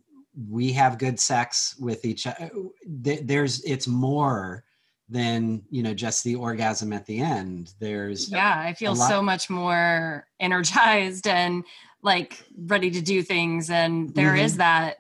we 0.50 0.72
have 0.74 0.98
good 0.98 1.20
sex 1.20 1.75
with 1.80 2.06
each 2.06 2.28
other, 2.28 2.50
there's 2.86 3.63
it's 3.63 3.88
more 3.88 4.63
than 5.12 5.62
you 5.70 5.84
know 5.84 5.94
just 5.94 6.24
the 6.24 6.36
orgasm 6.36 6.94
at 6.94 7.06
the 7.06 7.20
end 7.20 7.74
there's 7.82 8.32
yeah 8.32 8.58
i 8.66 8.74
feel 8.74 8.96
so 8.96 9.22
much 9.22 9.50
more 9.50 10.25
energized 10.40 11.28
and 11.28 11.66
like 12.01 12.42
ready 12.66 12.90
to 12.90 13.01
do 13.01 13.22
things 13.22 13.70
and 13.70 14.16
there 14.16 14.30
mm-hmm. 14.30 14.46
is 14.46 14.56
that 14.56 15.00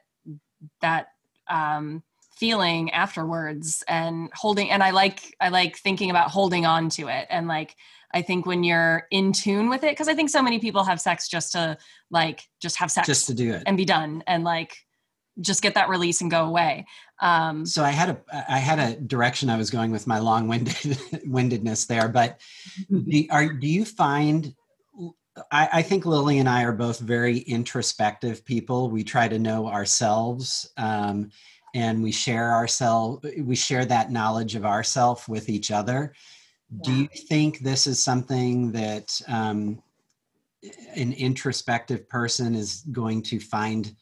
that 0.81 1.13
um 1.47 2.03
feeling 2.41 2.89
afterwards 2.89 3.83
and 3.87 4.31
holding 4.33 4.71
and 4.71 4.81
i 4.81 4.89
like 4.89 5.35
i 5.39 5.49
like 5.49 5.77
thinking 5.77 6.09
about 6.09 6.31
holding 6.31 6.65
on 6.65 6.89
to 6.89 7.07
it 7.07 7.27
and 7.29 7.47
like 7.47 7.75
i 8.15 8.21
think 8.23 8.47
when 8.47 8.63
you're 8.63 9.05
in 9.11 9.31
tune 9.31 9.69
with 9.69 9.83
it 9.83 9.91
because 9.91 10.07
i 10.07 10.15
think 10.15 10.27
so 10.27 10.41
many 10.41 10.57
people 10.57 10.83
have 10.83 10.99
sex 10.99 11.27
just 11.27 11.51
to 11.51 11.77
like 12.09 12.49
just 12.59 12.77
have 12.77 12.89
sex 12.89 13.05
just 13.05 13.27
to 13.27 13.35
do 13.35 13.53
it 13.53 13.61
and 13.67 13.77
be 13.77 13.85
done 13.85 14.23
and 14.25 14.43
like 14.43 14.75
just 15.39 15.61
get 15.61 15.75
that 15.75 15.87
release 15.87 16.19
and 16.19 16.31
go 16.31 16.45
away 16.45 16.83
um, 17.21 17.67
so 17.67 17.83
I 17.83 17.91
had 17.91 18.09
a 18.09 18.51
I 18.51 18.57
had 18.57 18.79
a 18.79 18.99
direction 18.99 19.51
I 19.51 19.57
was 19.57 19.69
going 19.69 19.91
with 19.91 20.07
my 20.07 20.17
long 20.17 20.47
winded 20.47 20.97
windedness 21.25 21.85
there, 21.85 22.09
but 22.09 22.41
do, 22.89 23.27
are 23.29 23.53
do 23.53 23.67
you 23.67 23.85
find? 23.85 24.55
I, 25.49 25.69
I, 25.71 25.81
think 25.81 26.05
Lily 26.05 26.39
and 26.39 26.49
I 26.49 26.63
are 26.63 26.73
both 26.73 26.99
very 26.99 27.37
introspective 27.37 28.43
people. 28.43 28.89
We 28.89 29.05
try 29.05 29.29
to 29.29 29.39
know 29.39 29.67
ourselves, 29.67 30.69
um, 30.75 31.29
and 31.73 32.03
we 32.03 32.11
share 32.11 32.51
ourselves. 32.51 33.25
We 33.37 33.55
share 33.55 33.85
that 33.85 34.11
knowledge 34.11 34.55
of 34.55 34.65
ourself 34.65 35.27
with 35.27 35.49
each 35.49 35.71
other. 35.71 36.13
Yeah. 36.69 36.79
Do 36.83 36.93
you 36.93 37.07
think 37.27 37.59
this 37.59 37.87
is 37.87 38.01
something 38.01 38.71
that 38.73 39.21
um, 39.27 39.81
an 40.95 41.13
introspective 41.13 42.07
person 42.07 42.55
is 42.55 42.83
going 42.91 43.23
to 43.23 43.39
find 43.39 43.95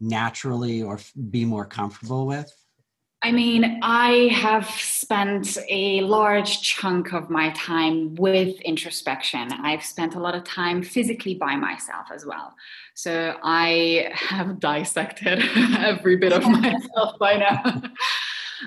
naturally 0.00 0.82
or 0.82 0.98
be 1.30 1.44
more 1.44 1.64
comfortable 1.64 2.26
with? 2.26 2.52
I 3.26 3.32
mean, 3.32 3.80
I 3.82 4.28
have 4.34 4.70
spent 4.70 5.58
a 5.68 6.00
large 6.02 6.62
chunk 6.62 7.12
of 7.12 7.28
my 7.28 7.50
time 7.56 8.14
with 8.14 8.60
introspection. 8.60 9.50
I've 9.50 9.84
spent 9.84 10.14
a 10.14 10.20
lot 10.20 10.36
of 10.36 10.44
time 10.44 10.80
physically 10.80 11.34
by 11.34 11.56
myself 11.56 12.06
as 12.14 12.24
well. 12.24 12.54
So 12.94 13.36
I 13.42 14.12
have 14.14 14.60
dissected 14.60 15.42
every 15.76 16.14
bit 16.18 16.34
of 16.34 16.42
myself 16.48 17.18
by 17.18 17.38
now. 17.38 17.82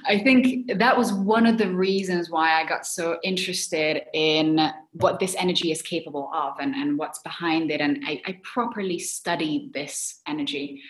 I 0.06 0.20
think 0.20 0.78
that 0.78 0.98
was 0.98 1.14
one 1.14 1.46
of 1.46 1.58
the 1.58 1.74
reasons 1.74 2.30
why 2.30 2.62
I 2.62 2.66
got 2.68 2.86
so 2.86 3.18
interested 3.24 4.02
in 4.14 4.74
what 4.92 5.22
this 5.22 5.38
energy 5.38 5.72
is 5.72 5.82
capable 5.82 6.30
of 6.34 6.56
and, 6.60 6.76
and 6.76 6.98
what's 6.98 7.20
behind 7.20 7.72
it. 7.72 7.80
And 7.80 8.04
I, 8.06 8.22
I 8.26 8.40
properly 8.44 9.00
studied 9.00 9.72
this 9.72 10.20
energy 10.28 10.84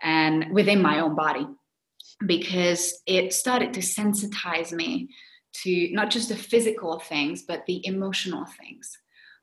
and 0.00 0.52
within 0.52 0.80
my 0.80 1.00
own 1.00 1.16
body 1.16 1.48
because 2.24 3.02
it 3.06 3.32
started 3.32 3.74
to 3.74 3.80
sensitize 3.80 4.72
me 4.72 5.08
to 5.52 5.88
not 5.92 6.10
just 6.10 6.28
the 6.28 6.36
physical 6.36 6.98
things 6.98 7.42
but 7.42 7.64
the 7.66 7.84
emotional 7.86 8.46
things 8.58 8.98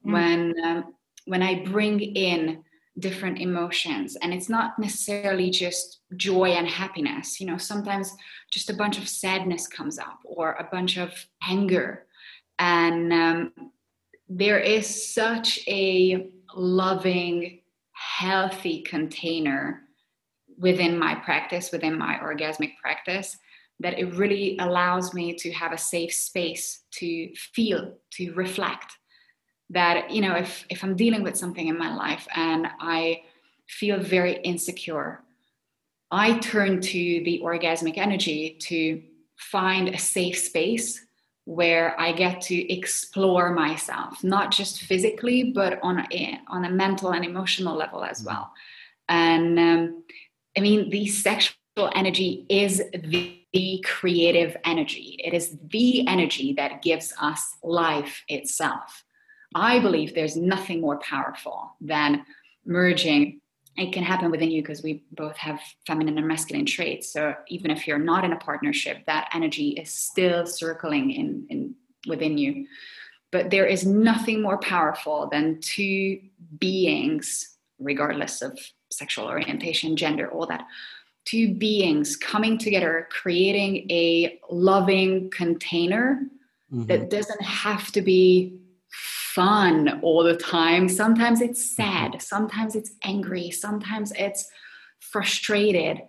mm. 0.06 0.14
when 0.14 0.54
um, 0.64 0.96
when 1.26 1.44
i 1.44 1.64
bring 1.64 2.00
in 2.00 2.64
different 3.00 3.40
emotions 3.40 4.16
and 4.22 4.34
it's 4.34 4.50
not 4.50 4.78
necessarily 4.78 5.50
just 5.50 6.02
joy 6.16 6.50
and 6.50 6.68
happiness 6.68 7.40
you 7.40 7.46
know 7.48 7.58
sometimes 7.58 8.16
just 8.52 8.70
a 8.70 8.76
bunch 8.76 8.98
of 9.00 9.10
sadness 9.10 9.68
comes 9.68 9.98
up 9.98 10.20
or 10.26 10.54
a 10.54 10.70
bunch 10.72 10.98
of 10.98 11.12
anger 11.48 12.06
and 12.60 13.12
um, 13.12 13.52
there 14.30 14.60
is 14.60 15.14
such 15.14 15.60
a 15.68 16.30
loving 16.56 17.62
healthy 17.94 18.82
container 18.82 19.82
within 20.64 20.98
my 20.98 21.14
practice 21.14 21.72
within 21.74 21.98
my 21.98 22.14
orgasmic 22.24 22.72
practice 22.82 23.38
that 23.82 24.00
it 24.00 24.16
really 24.16 24.58
allows 24.60 25.14
me 25.14 25.34
to 25.34 25.52
have 25.52 25.74
a 25.74 25.78
safe 25.78 26.14
space 26.14 26.84
to 26.90 27.30
feel 27.36 27.94
to 28.12 28.32
reflect 28.34 28.90
that 29.70 30.10
you 30.10 30.22
know 30.22 30.36
if 30.36 30.66
if 30.70 30.82
i'm 30.84 30.96
dealing 30.96 31.22
with 31.22 31.36
something 31.36 31.68
in 31.68 31.78
my 31.78 31.94
life 31.94 32.26
and 32.34 32.66
i 32.80 33.22
feel 33.68 34.00
very 34.00 34.36
insecure 34.52 35.22
i 36.12 36.38
turn 36.40 36.80
to 36.80 37.02
the 37.28 37.42
orgasmic 37.44 37.98
energy 37.98 38.58
to 38.70 39.02
find 39.36 39.90
a 39.90 39.98
safe 39.98 40.38
space 40.38 41.06
where 41.44 42.00
i 42.00 42.14
get 42.14 42.40
to 42.40 42.58
explore 42.72 43.54
myself 43.54 44.24
not 44.24 44.50
just 44.50 44.84
physically 44.84 45.52
but 45.60 45.78
on 45.84 45.96
a 46.00 46.40
on 46.48 46.64
a 46.64 46.70
mental 46.70 47.12
and 47.12 47.26
emotional 47.26 47.76
level 47.76 48.02
as 48.02 48.20
mm-hmm. 48.20 48.28
well 48.28 48.54
and 49.10 49.60
um, 49.60 50.04
i 50.58 50.62
mean 50.62 50.90
the 50.90 51.08
sexual 51.08 51.92
energy 51.96 52.46
is 52.50 52.82
the 52.94 53.44
the 53.54 53.84
creative 53.86 54.58
energy. 54.66 55.16
It 55.24 55.34
is 55.34 55.56
the 55.70 56.08
energy 56.08 56.54
that 56.54 56.82
gives 56.82 57.14
us 57.20 57.56
life 57.64 58.24
itself. 58.28 59.04
I 59.56 59.80
believe 59.80 60.16
there's 60.16 60.36
nothing 60.36 60.82
more 60.82 60.98
powerful 61.00 61.76
than 61.80 62.26
merging. 62.66 63.40
It 63.78 63.94
can 63.94 64.04
happen 64.04 64.32
within 64.32 64.50
you 64.50 64.64
because 64.64 64.82
we 64.82 65.04
both 65.12 65.38
have 65.38 65.60
feminine 65.86 66.18
and 66.18 66.28
masculine 66.28 66.66
traits. 66.66 67.14
So 67.14 67.36
even 67.48 67.70
if 67.70 67.88
you're 67.88 68.00
not 68.00 68.26
in 68.26 68.34
a 68.34 68.38
partnership, 68.38 69.06
that 69.06 69.30
energy 69.34 69.70
is 69.70 69.94
still 69.94 70.48
circling 70.48 71.12
in, 71.12 71.46
in 71.50 71.76
within 72.08 72.38
you. 72.38 72.68
But 73.32 73.52
there 73.52 73.66
is 73.66 73.86
nothing 73.86 74.42
more 74.42 74.58
powerful 74.58 75.28
than 75.32 75.60
two 75.62 76.20
beings, 76.58 77.56
regardless 77.80 78.42
of 78.42 78.60
sexual 78.98 79.28
orientation, 79.28 79.96
gender, 79.96 80.30
all 80.32 80.46
that, 80.48 80.66
two 81.26 81.54
beings 81.56 82.16
coming 82.16 82.58
together, 82.58 83.08
creating 83.10 83.90
a 83.90 84.40
loving 84.50 85.30
container 85.30 86.22
mm-hmm. 86.72 86.86
that 86.86 87.10
doesn't 87.10 87.42
have 87.42 87.92
to 87.92 88.02
be 88.02 88.58
fun 88.90 90.00
all 90.04 90.24
the 90.24 90.38
time. 90.38 90.88
Sometimes 90.88 91.42
it's 91.42 91.76
sad, 91.76 92.22
sometimes 92.22 92.76
it's 92.76 92.92
angry, 93.04 93.50
sometimes 93.52 94.12
it's 94.16 94.50
frustrated. 95.00 96.02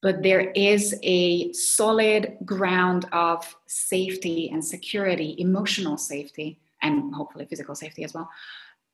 But 0.00 0.22
there 0.22 0.52
is 0.52 0.94
a 1.02 1.52
solid 1.52 2.36
ground 2.44 3.06
of 3.10 3.56
safety 3.66 4.48
and 4.48 4.64
security, 4.64 5.34
emotional 5.38 5.98
safety, 5.98 6.60
and 6.80 7.12
hopefully 7.12 7.46
physical 7.46 7.74
safety 7.74 8.04
as 8.04 8.14
well, 8.14 8.30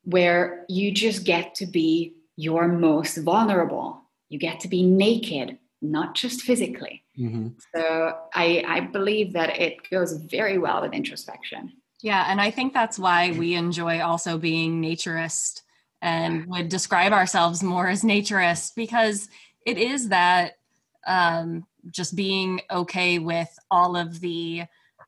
where 0.04 0.64
you 0.68 0.92
just 0.92 1.24
get 1.24 1.54
to 1.56 1.66
be 1.66 2.14
your 2.36 2.68
most 2.68 3.16
vulnerable. 3.18 4.02
You 4.28 4.38
get 4.38 4.60
to 4.60 4.68
be 4.68 4.82
naked 4.82 5.58
not 5.80 6.14
just 6.14 6.42
physically. 6.42 7.04
Mm-hmm. 7.18 7.48
So 7.74 8.18
I, 8.34 8.64
I 8.66 8.80
believe 8.80 9.34
that 9.34 9.60
it 9.60 9.88
goes 9.90 10.14
very 10.14 10.58
well 10.58 10.80
with 10.82 10.92
introspection. 10.92 11.72
Yeah, 12.00 12.24
and 12.28 12.40
I 12.40 12.50
think 12.50 12.72
that's 12.72 12.98
why 12.98 13.32
we 13.32 13.54
enjoy 13.54 14.00
also 14.00 14.38
being 14.38 14.82
naturist 14.82 15.62
and 16.02 16.46
would 16.46 16.68
describe 16.68 17.12
ourselves 17.12 17.62
more 17.62 17.88
as 17.88 18.02
naturist 18.02 18.75
because 18.75 19.28
it 19.64 19.78
is 19.78 20.08
that 20.08 20.58
um, 21.06 21.66
just 21.90 22.14
being 22.14 22.60
okay 22.70 23.18
with 23.18 23.49
all 23.70 23.97
of 23.97 24.20
the 24.20 24.64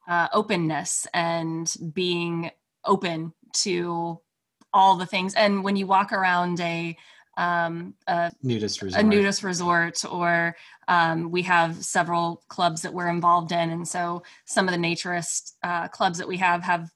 uh, 0.09 0.29
openness 0.33 1.07
and 1.13 1.75
being 1.93 2.51
open 2.85 3.33
to 3.53 4.21
all 4.73 4.97
the 4.97 5.07
things. 5.07 5.35
And 5.35 5.65
when 5.65 5.77
you 5.77 5.87
walk 5.87 6.13
around 6.13 6.61
a 6.61 6.97
um, 7.37 7.95
a 8.07 8.33
nudist 8.43 8.83
resort, 8.83 9.03
a 9.03 9.07
nudist 9.07 9.43
resort 9.43 10.05
or 10.11 10.57
um, 10.89 11.31
we 11.31 11.43
have 11.43 11.77
several 11.85 12.43
clubs 12.49 12.83
that 12.83 12.95
we're 12.95 13.09
involved 13.09 13.53
in. 13.53 13.71
And 13.71 13.87
so 13.87 14.23
some 14.45 14.69
of 14.69 14.73
the 14.73 14.81
naturist 14.81 15.53
uh, 15.63 15.89
clubs 15.89 16.19
that 16.19 16.29
we 16.29 16.37
have 16.39 16.63
have 16.63 16.91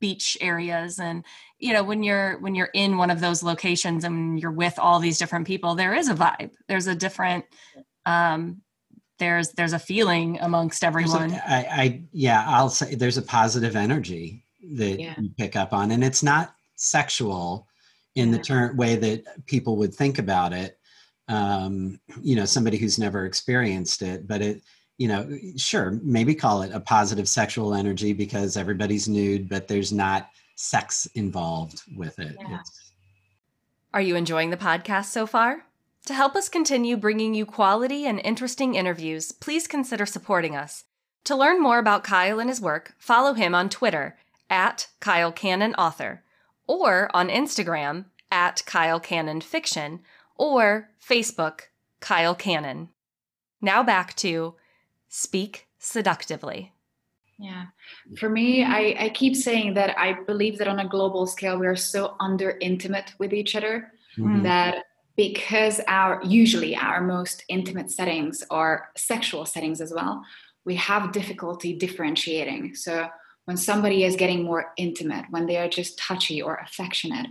beach 0.00 0.36
areas. 0.40 0.98
And 0.98 1.24
you 1.58 1.72
know 1.72 1.82
when 1.82 2.02
you're 2.02 2.38
when 2.40 2.54
you're 2.54 2.70
in 2.74 2.98
one 2.98 3.10
of 3.10 3.20
those 3.20 3.42
locations 3.42 4.04
and 4.04 4.38
you're 4.38 4.50
with 4.50 4.78
all 4.78 5.00
these 5.00 5.18
different 5.18 5.46
people 5.46 5.74
there 5.74 5.94
is 5.94 6.08
a 6.08 6.14
vibe. 6.14 6.50
There's 6.68 6.86
a 6.86 6.94
different 6.94 7.44
um 8.04 8.60
there's 9.18 9.52
there's 9.52 9.72
a 9.72 9.78
feeling 9.78 10.38
amongst 10.40 10.84
everyone. 10.84 11.32
a, 11.32 11.42
I, 11.46 11.66
I 11.70 12.02
yeah 12.12 12.44
i'll 12.46 12.68
say 12.68 12.94
there's 12.94 13.16
a 13.16 13.22
positive 13.22 13.74
energy 13.74 14.44
that 14.74 15.00
yeah. 15.00 15.14
you 15.18 15.30
pick 15.36 15.56
up 15.56 15.72
on. 15.72 15.90
And 15.90 16.04
it's 16.04 16.22
not 16.22 16.54
sexual 16.76 17.66
in 18.16 18.30
the 18.30 18.38
term 18.38 18.76
way 18.76 18.96
that 18.96 19.46
people 19.46 19.76
would 19.76 19.94
think 19.94 20.18
about 20.18 20.52
it 20.52 20.78
um, 21.28 22.00
you 22.22 22.34
know 22.36 22.44
somebody 22.44 22.76
who's 22.76 22.98
never 22.98 23.24
experienced 23.26 24.02
it 24.02 24.26
but 24.26 24.42
it 24.42 24.62
you 24.98 25.08
know 25.08 25.28
sure 25.56 25.98
maybe 26.02 26.34
call 26.34 26.62
it 26.62 26.72
a 26.72 26.80
positive 26.80 27.28
sexual 27.28 27.74
energy 27.74 28.12
because 28.12 28.56
everybody's 28.56 29.08
nude 29.08 29.48
but 29.48 29.68
there's 29.68 29.92
not 29.92 30.30
sex 30.58 31.06
involved 31.14 31.82
with 31.96 32.18
it. 32.18 32.34
Yeah. 32.40 32.60
are 33.92 34.00
you 34.00 34.16
enjoying 34.16 34.48
the 34.48 34.56
podcast 34.56 35.06
so 35.06 35.26
far? 35.26 35.66
To 36.06 36.14
help 36.14 36.34
us 36.34 36.48
continue 36.48 36.96
bringing 36.96 37.34
you 37.34 37.44
quality 37.44 38.06
and 38.06 38.20
interesting 38.20 38.74
interviews 38.74 39.32
please 39.32 39.66
consider 39.66 40.06
supporting 40.06 40.56
us. 40.56 40.84
To 41.24 41.36
learn 41.36 41.60
more 41.60 41.78
about 41.78 42.04
kyle 42.04 42.38
and 42.38 42.48
his 42.48 42.60
work 42.60 42.94
follow 42.98 43.34
him 43.34 43.54
on 43.54 43.68
twitter 43.68 44.16
at 44.48 44.88
kyle 45.00 45.32
cannon 45.32 45.74
author 45.74 46.22
or 46.66 47.10
on 47.14 47.28
Instagram 47.28 48.06
at 48.30 48.62
Kyle 48.66 49.00
Cannon 49.00 49.40
Fiction 49.40 50.00
or 50.36 50.90
Facebook 51.00 51.62
Kyle 52.00 52.34
Cannon. 52.34 52.88
Now 53.60 53.82
back 53.82 54.14
to 54.16 54.54
Speak 55.08 55.66
Seductively. 55.78 56.72
Yeah. 57.38 57.66
For 58.18 58.28
me, 58.28 58.64
I, 58.64 58.96
I 58.98 59.08
keep 59.10 59.36
saying 59.36 59.74
that 59.74 59.96
I 59.98 60.14
believe 60.26 60.58
that 60.58 60.68
on 60.68 60.80
a 60.80 60.88
global 60.88 61.26
scale, 61.26 61.58
we 61.58 61.66
are 61.66 61.76
so 61.76 62.16
under 62.18 62.56
intimate 62.60 63.12
with 63.18 63.32
each 63.34 63.54
other 63.54 63.92
mm-hmm. 64.16 64.42
that 64.42 64.84
because 65.16 65.80
our 65.86 66.20
usually 66.24 66.76
our 66.76 67.00
most 67.00 67.44
intimate 67.48 67.90
settings 67.90 68.42
are 68.50 68.88
sexual 68.96 69.44
settings 69.44 69.80
as 69.80 69.92
well, 69.94 70.24
we 70.64 70.74
have 70.76 71.12
difficulty 71.12 71.74
differentiating. 71.74 72.74
So 72.74 73.08
when 73.46 73.56
somebody 73.56 74.04
is 74.04 74.16
getting 74.16 74.44
more 74.44 74.72
intimate, 74.76 75.24
when 75.30 75.46
they 75.46 75.56
are 75.56 75.68
just 75.68 75.98
touchy 75.98 76.42
or 76.42 76.56
affectionate, 76.56 77.28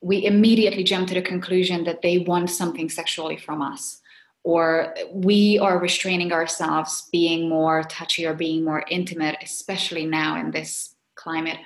we 0.00 0.24
immediately 0.24 0.82
jump 0.82 1.08
to 1.08 1.14
the 1.14 1.22
conclusion 1.22 1.84
that 1.84 2.02
they 2.02 2.18
want 2.18 2.50
something 2.50 2.88
sexually 2.88 3.36
from 3.36 3.62
us. 3.62 4.00
Or 4.42 4.94
we 5.12 5.58
are 5.58 5.78
restraining 5.78 6.32
ourselves 6.32 7.08
being 7.12 7.48
more 7.48 7.82
touchy 7.84 8.26
or 8.26 8.34
being 8.34 8.64
more 8.64 8.84
intimate, 8.90 9.36
especially 9.42 10.04
now 10.04 10.38
in 10.38 10.50
this 10.50 10.94
climate, 11.14 11.58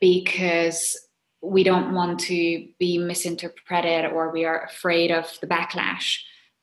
because 0.00 0.96
we 1.42 1.62
don't 1.62 1.94
want 1.94 2.20
to 2.20 2.68
be 2.78 2.98
misinterpreted 2.98 4.12
or 4.12 4.30
we 4.30 4.44
are 4.44 4.64
afraid 4.64 5.10
of 5.10 5.26
the 5.40 5.46
backlash. 5.46 6.18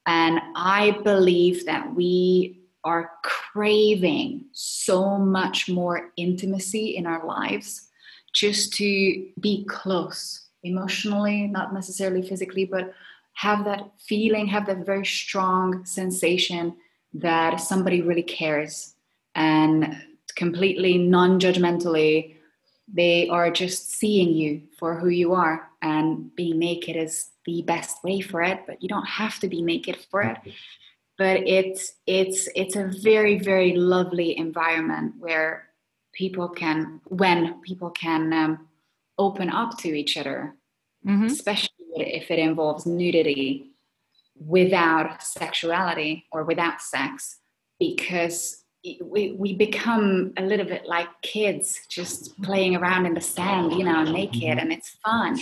And 0.05 0.39
I 0.55 0.99
believe 1.03 1.65
that 1.65 1.95
we 1.95 2.61
are 2.87 3.11
craving 3.21 4.45
so 4.53 5.17
much 5.17 5.67
more 5.67 6.11
intimacy 6.15 6.95
in 6.95 7.05
our 7.05 7.25
lives 7.25 7.89
just 8.33 8.73
to 8.75 9.27
be 9.41 9.65
close 9.65 10.47
emotionally, 10.63 11.47
not 11.47 11.73
necessarily 11.73 12.21
physically, 12.21 12.63
but 12.63 12.93
have 13.33 13.65
that 13.65 13.91
feeling, 13.99 14.47
have 14.47 14.65
that 14.67 14.85
very 14.85 15.05
strong 15.05 15.85
sensation 15.85 16.77
that 17.13 17.57
somebody 17.57 18.01
really 18.01 18.23
cares 18.23 18.93
and 19.35 20.01
completely 20.37 20.97
non 20.97 21.41
judgmentally, 21.41 22.35
they 22.87 23.27
are 23.27 23.51
just 23.51 23.91
seeing 23.91 24.29
you 24.33 24.61
for 24.79 24.97
who 24.97 25.09
you 25.09 25.33
are. 25.33 25.69
And 25.81 26.33
being 26.35 26.57
naked 26.57 26.95
is 26.95 27.31
the 27.45 27.63
best 27.63 28.01
way 28.03 28.21
for 28.21 28.41
it, 28.41 28.61
but 28.65 28.81
you 28.81 28.87
don't 28.87 29.07
have 29.07 29.39
to 29.39 29.47
be 29.49 29.61
naked 29.61 29.97
for 30.09 30.21
it 30.21 30.37
but 31.17 31.47
it's 31.47 31.93
it's 32.05 32.47
it's 32.55 32.75
a 32.75 32.91
very 33.01 33.37
very 33.39 33.73
lovely 33.73 34.37
environment 34.37 35.13
where 35.19 35.67
people 36.13 36.47
can 36.47 36.99
when 37.05 37.59
people 37.61 37.89
can 37.89 38.33
um, 38.33 38.67
open 39.17 39.49
up 39.49 39.77
to 39.77 39.89
each 39.89 40.17
other 40.17 40.55
mm-hmm. 41.05 41.25
especially 41.25 41.69
if 41.95 42.29
it 42.31 42.39
involves 42.39 42.85
nudity 42.85 43.71
without 44.39 45.23
sexuality 45.23 46.25
or 46.31 46.43
without 46.43 46.81
sex 46.81 47.39
because 47.79 48.63
we, 49.03 49.35
we 49.37 49.53
become 49.53 50.33
a 50.37 50.43
little 50.43 50.65
bit 50.65 50.85
like 50.85 51.07
kids 51.21 51.79
just 51.89 52.39
playing 52.41 52.75
around 52.75 53.05
in 53.05 53.13
the 53.13 53.21
sand 53.21 53.73
you 53.73 53.83
know 53.83 54.03
naked 54.03 54.41
mm-hmm. 54.41 54.59
and 54.59 54.71
it's 54.71 54.97
fun 55.03 55.37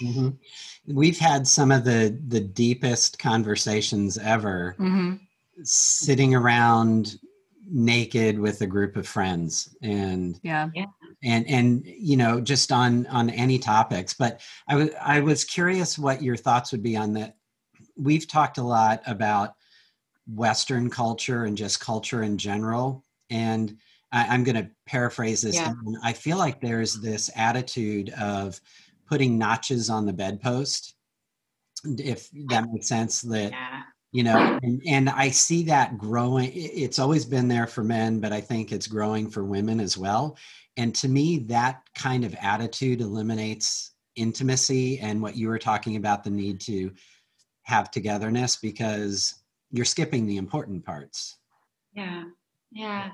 mm-hmm. 0.00 0.28
We've 0.88 1.18
had 1.18 1.46
some 1.46 1.70
of 1.70 1.84
the 1.84 2.18
the 2.28 2.40
deepest 2.40 3.18
conversations 3.18 4.18
ever 4.18 4.76
mm-hmm. 4.78 5.14
sitting 5.62 6.34
around 6.34 7.16
naked 7.68 8.38
with 8.38 8.60
a 8.60 8.66
group 8.66 8.96
of 8.96 9.08
friends 9.08 9.74
and 9.82 10.38
yeah. 10.42 10.68
And 11.24 11.48
and 11.48 11.82
you 11.84 12.16
know 12.16 12.40
just 12.40 12.70
on 12.70 13.06
on 13.06 13.30
any 13.30 13.58
topics. 13.58 14.14
But 14.14 14.40
i 14.68 14.76
was 14.76 14.90
i 15.00 15.20
was 15.20 15.44
curious 15.44 15.98
what 15.98 16.22
your 16.22 16.36
thoughts 16.36 16.72
would 16.72 16.82
be 16.82 16.96
on 16.96 17.12
that. 17.14 17.36
We've 17.96 18.28
talked 18.28 18.58
a 18.58 18.62
lot 18.62 19.02
about 19.06 19.54
western 20.28 20.90
culture 20.90 21.44
and 21.44 21.56
just 21.56 21.80
culture 21.80 22.22
in 22.22 22.38
general. 22.38 23.04
And 23.30 23.76
I, 24.12 24.34
am 24.34 24.44
going 24.44 24.56
to 24.56 24.70
paraphrase 24.86 25.42
this 25.42 25.56
yeah. 25.56 25.72
i 26.02 26.12
feel 26.12 26.38
like 26.38 26.60
there's 26.60 26.94
this 26.94 27.28
attitude 27.34 28.10
of 28.10 28.60
putting 29.06 29.38
notches 29.38 29.90
on 29.90 30.06
the 30.06 30.12
bedpost 30.12 30.94
if 31.84 32.28
that 32.48 32.66
makes 32.72 32.88
sense 32.88 33.20
that 33.22 33.52
yeah. 33.52 33.82
you 34.10 34.24
know 34.24 34.58
and, 34.62 34.82
and 34.86 35.08
i 35.10 35.28
see 35.30 35.62
that 35.62 35.96
growing 35.98 36.50
it's 36.54 36.98
always 36.98 37.24
been 37.24 37.48
there 37.48 37.66
for 37.66 37.84
men 37.84 38.18
but 38.18 38.32
i 38.32 38.40
think 38.40 38.72
it's 38.72 38.86
growing 38.86 39.30
for 39.30 39.44
women 39.44 39.78
as 39.80 39.96
well. 39.96 40.36
And 40.76 40.94
to 40.96 41.08
me 41.08 41.38
that 41.48 41.82
kind 41.94 42.24
of 42.24 42.34
attitude 42.40 43.00
eliminates 43.00 43.92
intimacy 44.14 44.98
and 44.98 45.20
what 45.20 45.36
you 45.36 45.48
were 45.48 45.58
talking 45.58 45.96
about 45.96 46.24
the 46.24 46.30
need 46.30 46.60
to 46.62 46.92
have 47.62 47.90
togetherness 47.90 48.56
because 48.56 49.42
you're 49.70 49.84
skipping 49.84 50.26
the 50.26 50.36
important 50.36 50.84
parts. 50.84 51.38
Yeah. 51.92 52.24
Yeah. 52.72 53.10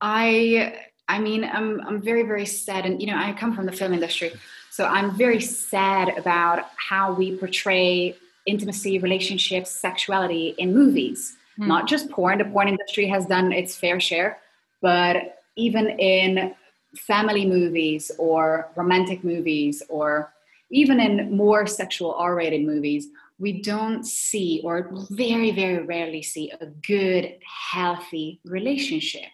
I 0.00 0.76
i 1.08 1.18
mean 1.18 1.44
i'm 1.44 1.80
i'm 1.82 2.00
very 2.00 2.22
very 2.22 2.46
sad 2.46 2.86
and 2.86 3.00
you 3.00 3.06
know 3.06 3.16
i 3.16 3.32
come 3.32 3.54
from 3.54 3.66
the 3.66 3.72
film 3.72 3.92
industry 3.92 4.32
so 4.70 4.84
i'm 4.86 5.16
very 5.16 5.40
sad 5.40 6.16
about 6.18 6.66
how 6.76 7.12
we 7.12 7.36
portray 7.36 8.16
intimacy, 8.46 8.98
relationships, 8.98 9.70
sexuality 9.70 10.54
in 10.58 10.74
movies. 10.74 11.36
Mm. 11.58 11.68
Not 11.68 11.88
just 11.88 12.10
porn. 12.10 12.38
The 12.38 12.44
porn 12.44 12.68
industry 12.68 13.06
has 13.08 13.26
done 13.26 13.52
its 13.52 13.76
fair 13.76 14.00
share, 14.00 14.38
but 14.80 15.42
even 15.56 15.88
in 15.98 16.54
family 16.96 17.46
movies 17.46 18.10
or 18.18 18.70
romantic 18.76 19.24
movies 19.24 19.82
or 19.88 20.32
even 20.70 21.00
in 21.00 21.36
more 21.36 21.66
sexual 21.66 22.14
R-rated 22.14 22.64
movies, 22.64 23.08
we 23.38 23.62
don't 23.62 24.04
see 24.04 24.60
or 24.64 24.90
very, 25.10 25.50
very 25.50 25.84
rarely 25.84 26.22
see 26.22 26.52
a 26.60 26.66
good, 26.66 27.36
healthy 27.72 28.40
relationship. 28.44 29.24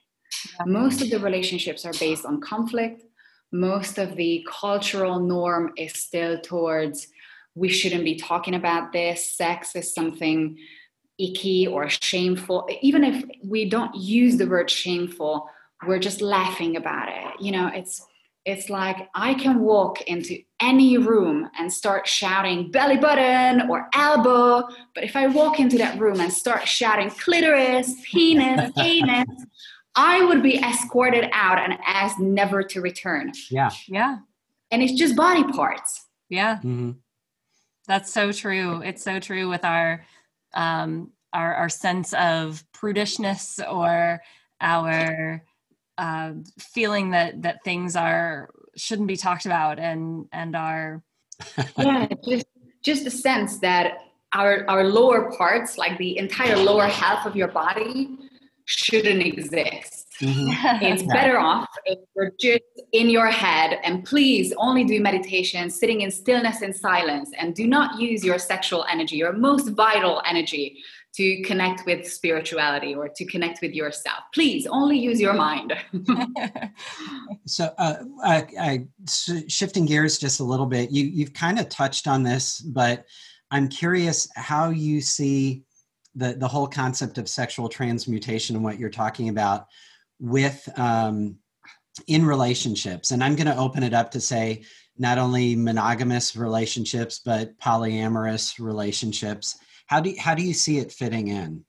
Most 0.66 1.02
of 1.02 1.10
the 1.10 1.18
relationships 1.18 1.84
are 1.84 1.92
based 1.98 2.24
on 2.24 2.40
conflict. 2.40 3.02
Most 3.52 3.98
of 3.98 4.16
the 4.16 4.46
cultural 4.48 5.18
norm 5.18 5.72
is 5.76 5.92
still 5.94 6.40
towards 6.40 7.08
we 7.54 7.68
shouldn't 7.68 8.04
be 8.04 8.16
talking 8.16 8.54
about 8.54 8.92
this. 8.92 9.36
Sex 9.36 9.74
is 9.74 9.92
something 9.92 10.56
icky 11.18 11.66
or 11.66 11.88
shameful. 11.88 12.68
Even 12.80 13.04
if 13.04 13.24
we 13.44 13.68
don't 13.68 13.94
use 13.94 14.36
the 14.36 14.46
word 14.46 14.70
shameful, 14.70 15.48
we're 15.86 15.98
just 15.98 16.20
laughing 16.20 16.76
about 16.76 17.08
it. 17.08 17.40
You 17.40 17.52
know, 17.52 17.70
it's 17.72 18.06
it's 18.46 18.70
like 18.70 19.08
I 19.14 19.34
can 19.34 19.60
walk 19.60 20.00
into 20.02 20.38
any 20.60 20.96
room 20.96 21.50
and 21.58 21.70
start 21.70 22.08
shouting 22.08 22.70
belly 22.70 22.96
button 22.96 23.68
or 23.68 23.88
elbow, 23.94 24.66
but 24.94 25.04
if 25.04 25.14
I 25.14 25.26
walk 25.26 25.60
into 25.60 25.76
that 25.78 25.98
room 25.98 26.20
and 26.20 26.32
start 26.32 26.66
shouting 26.66 27.10
clitoris, 27.10 27.94
penis, 28.10 28.72
anus, 28.78 29.28
I 30.00 30.24
would 30.24 30.42
be 30.42 30.56
escorted 30.56 31.28
out 31.32 31.58
and 31.58 31.78
asked 31.84 32.18
never 32.18 32.62
to 32.62 32.80
return. 32.80 33.32
Yeah. 33.50 33.68
Yeah. 33.86 34.18
And 34.70 34.82
it's 34.82 34.94
just 34.94 35.14
body 35.14 35.44
parts. 35.52 36.06
Yeah. 36.30 36.56
Mm-hmm. 36.56 36.92
That's 37.86 38.10
so 38.10 38.32
true. 38.32 38.80
It's 38.80 39.02
so 39.02 39.20
true 39.20 39.50
with 39.50 39.62
our 39.62 40.06
um, 40.54 41.12
our, 41.34 41.54
our 41.54 41.68
sense 41.68 42.14
of 42.14 42.64
prudishness 42.72 43.60
or 43.70 44.22
our 44.62 45.44
uh, 45.98 46.32
feeling 46.58 47.10
that 47.10 47.42
that 47.42 47.62
things 47.62 47.94
are 47.94 48.48
shouldn't 48.76 49.08
be 49.08 49.16
talked 49.16 49.44
about 49.44 49.78
and 49.78 50.26
and 50.32 50.56
are 50.56 51.02
yeah 51.78 52.06
just 52.26 52.46
just 52.82 53.04
the 53.04 53.10
sense 53.10 53.58
that 53.58 53.98
our 54.32 54.64
our 54.68 54.84
lower 54.84 55.30
parts 55.32 55.76
like 55.76 55.98
the 55.98 56.16
entire 56.16 56.56
lower 56.56 56.86
half 56.86 57.26
of 57.26 57.36
your 57.36 57.48
body 57.48 58.16
shouldn't 58.70 59.22
exist. 59.22 60.06
Mm-hmm. 60.20 60.84
it's 60.84 61.02
better 61.04 61.38
off 61.38 61.66
if 61.86 61.98
you're 62.14 62.32
just 62.38 62.62
in 62.92 63.08
your 63.08 63.28
head 63.28 63.78
and 63.84 64.04
please 64.04 64.52
only 64.58 64.84
do 64.84 65.00
meditation 65.00 65.70
sitting 65.70 66.02
in 66.02 66.10
stillness 66.10 66.60
and 66.60 66.76
silence 66.76 67.30
and 67.38 67.54
do 67.54 67.66
not 67.66 67.98
use 67.98 68.22
your 68.22 68.38
sexual 68.38 68.84
energy 68.90 69.16
your 69.16 69.32
most 69.32 69.70
vital 69.70 70.20
energy 70.26 70.76
to 71.14 71.42
connect 71.42 71.86
with 71.86 72.06
spirituality 72.06 72.94
or 72.94 73.08
to 73.08 73.24
connect 73.24 73.62
with 73.62 73.72
yourself. 73.72 74.18
Please 74.32 74.66
only 74.66 74.98
use 74.98 75.20
your 75.20 75.34
mind. 75.34 75.74
So 77.46 77.72
uh, 77.78 77.96
I, 78.22 78.46
I, 78.60 78.86
shifting 79.48 79.86
gears 79.86 80.18
just 80.18 80.38
a 80.38 80.44
little 80.44 80.66
bit 80.66 80.92
you, 80.92 81.04
you've 81.04 81.32
kind 81.32 81.58
of 81.58 81.68
touched 81.68 82.06
on 82.06 82.22
this 82.22 82.60
but 82.60 83.04
i'm 83.50 83.68
curious 83.68 84.28
how 84.36 84.70
you 84.70 85.00
see 85.00 85.64
the, 86.14 86.34
the 86.34 86.48
whole 86.48 86.66
concept 86.66 87.18
of 87.18 87.28
sexual 87.28 87.68
transmutation 87.68 88.56
and 88.56 88.64
what 88.64 88.78
you're 88.78 88.90
talking 88.90 89.28
about 89.28 89.66
with 90.18 90.68
um, 90.78 91.36
in 92.06 92.24
relationships. 92.24 93.10
And 93.10 93.22
i'm 93.22 93.36
going 93.36 93.46
to 93.46 93.56
open 93.56 93.82
it 93.82 93.94
up 93.94 94.10
to 94.12 94.20
say 94.20 94.62
not 94.98 95.18
only 95.18 95.56
monogamous 95.56 96.36
relationships 96.36 97.20
but 97.24 97.58
polyamorous 97.58 98.58
relationships. 98.58 99.58
How 99.86 100.00
do 100.00 100.10
you, 100.10 100.20
how 100.20 100.34
do 100.34 100.42
you 100.42 100.54
see 100.54 100.78
it 100.78 100.92
fitting 100.92 101.28
in? 101.28 101.64